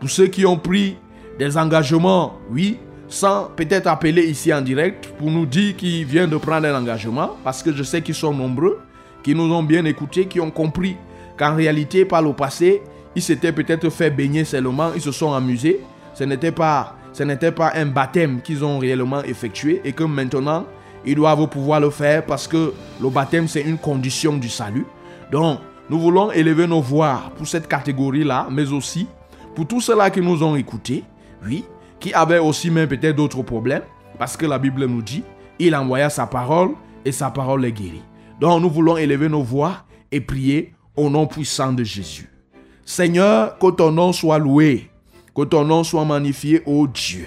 [0.00, 0.96] Pour ceux qui ont pris
[1.38, 6.36] des engagements, oui, sans peut-être appeler ici en direct pour nous dire qu'ils viennent de
[6.36, 7.36] prendre un engagement.
[7.44, 8.80] Parce que je sais qu'ils sont nombreux,
[9.22, 10.96] qui nous ont bien écoutés, qui ont compris
[11.36, 12.82] qu'en réalité, par le passé,
[13.14, 15.80] ils s'étaient peut-être fait baigner seulement, ils se sont amusés.
[16.14, 20.66] Ce n'était pas, ce n'était pas un baptême qu'ils ont réellement effectué et que maintenant,
[21.06, 24.84] ils doivent pouvoir le faire parce que le baptême, c'est une condition du salut.
[25.30, 29.06] Donc, nous voulons élever nos voix pour cette catégorie-là, mais aussi
[29.54, 31.04] pour tous ceux-là qui nous ont écoutés,
[31.46, 31.64] oui,
[32.00, 33.82] qui avaient aussi même peut-être d'autres problèmes,
[34.18, 35.22] parce que la Bible nous dit,
[35.60, 36.70] il envoya sa parole
[37.04, 38.02] et sa parole les guérit.
[38.40, 42.28] Donc nous voulons élever nos voix et prier au nom puissant de Jésus.
[42.84, 44.90] Seigneur, que ton nom soit loué,
[45.34, 47.26] que ton nom soit magnifié, ô Dieu,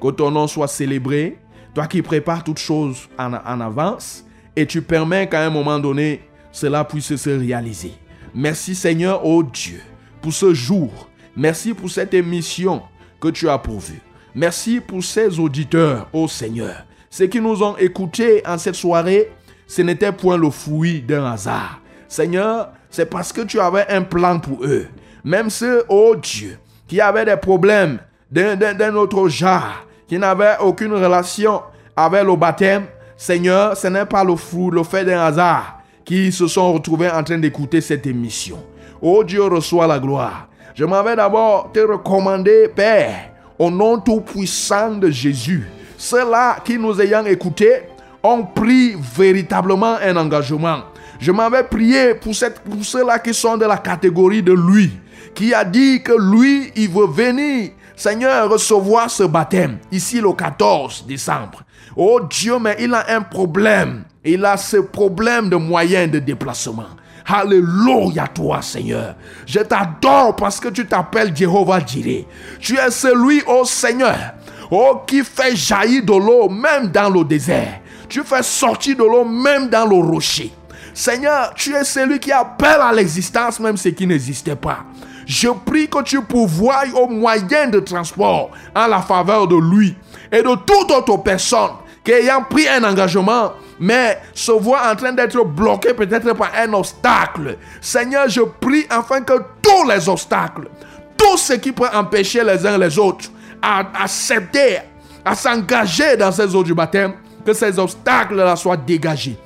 [0.00, 1.38] que ton nom soit célébré,
[1.74, 6.22] toi qui prépares toutes choses en, en avance et tu permets qu'à un moment donné,
[6.52, 7.92] cela puisse se réaliser.
[8.34, 9.80] Merci Seigneur, ô Dieu,
[10.20, 11.08] pour ce jour.
[11.36, 12.82] Merci pour cette émission
[13.20, 14.00] que tu as pourvue.
[14.34, 16.84] Merci pour ces auditeurs, ô Seigneur.
[17.10, 19.30] Ceux qui nous ont écoutés en cette soirée,
[19.66, 21.80] ce n'était point le fruit d'un hasard.
[22.08, 24.86] Seigneur, c'est parce que tu avais un plan pour eux.
[25.24, 27.98] Même ceux, ô Dieu, qui avaient des problèmes
[28.30, 31.62] d'un- autre genre, qui n'avaient aucune relation
[31.96, 32.84] avec le baptême,
[33.16, 37.22] Seigneur, ce n'est pas le fruit, le fait d'un hasard, qui se sont retrouvés en
[37.22, 38.62] train d'écouter cette émission.
[39.00, 40.48] Oh Dieu, reçois la gloire.
[40.74, 45.66] Je m'en vais d'abord te Père, au nom tout-puissant de Jésus,
[45.96, 47.84] ceux-là qui nous ayant écoutés
[48.22, 50.80] ont pris véritablement un engagement.
[51.18, 54.90] Je m'avais prié pour ceux-là qui sont de la catégorie de lui,
[55.36, 61.04] qui a dit que lui, il veut venir, Seigneur, recevoir ce baptême, ici le 14
[61.06, 61.62] décembre.
[61.94, 64.04] Oh Dieu, mais il a un problème.
[64.24, 66.88] Il a ce problème de moyens de déplacement.
[67.26, 69.14] Alléluia toi, Seigneur.
[69.46, 72.26] Je t'adore parce que tu t'appelles Jéhovah Jireh.
[72.58, 74.34] Tu es celui, oh Seigneur,
[74.70, 77.80] oh qui fait jaillir de l'eau même dans le désert.
[78.08, 80.52] Tu fais sortir de l'eau même dans le rocher.
[80.94, 84.78] Seigneur, tu es celui qui appelle à l'existence même ce qui n'existait pas.
[85.26, 89.96] Je prie que tu pourvoies aux moyens de transport en la faveur de lui
[90.30, 91.72] et de toute autre personne
[92.04, 96.72] qui ayant pris un engagement, mais se voit en train d'être bloqué peut-être par un
[96.72, 97.58] obstacle.
[97.80, 100.68] Seigneur, je prie afin que tous les obstacles,
[101.16, 103.28] tout ce qui peut empêcher les uns les autres
[103.60, 104.78] à accepter,
[105.24, 107.14] à s'engager dans ces eaux du baptême,
[107.44, 109.36] que ces obstacles-là soient dégagés.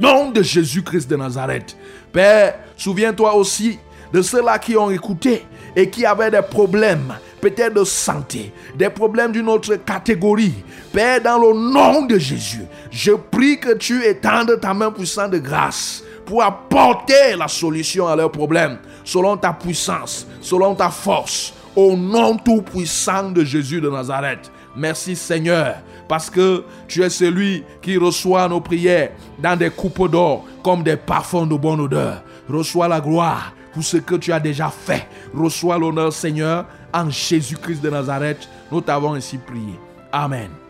[0.00, 1.76] Nom de Jésus-Christ de Nazareth.
[2.10, 3.78] Père, souviens-toi aussi
[4.12, 9.32] de ceux-là qui ont écouté et qui avaient des problèmes, peut-être de santé, des problèmes
[9.32, 10.54] d'une autre catégorie.
[10.92, 15.38] Père, dans le nom de Jésus, je prie que tu étendes ta main puissante de
[15.38, 21.96] grâce pour apporter la solution à leurs problèmes, selon ta puissance, selon ta force, au
[21.96, 24.50] nom tout-puissant de Jésus de Nazareth.
[24.76, 25.76] Merci Seigneur,
[26.08, 30.96] parce que tu es celui qui reçoit nos prières dans des coupes d'or comme des
[30.96, 32.22] parfums de bonne odeur.
[32.48, 35.06] Reçois la gloire pour ce que tu as déjà fait.
[35.34, 38.48] Reçois l'honneur Seigneur en Jésus-Christ de Nazareth.
[38.70, 39.78] Nous t'avons ainsi prié.
[40.12, 40.61] Amen.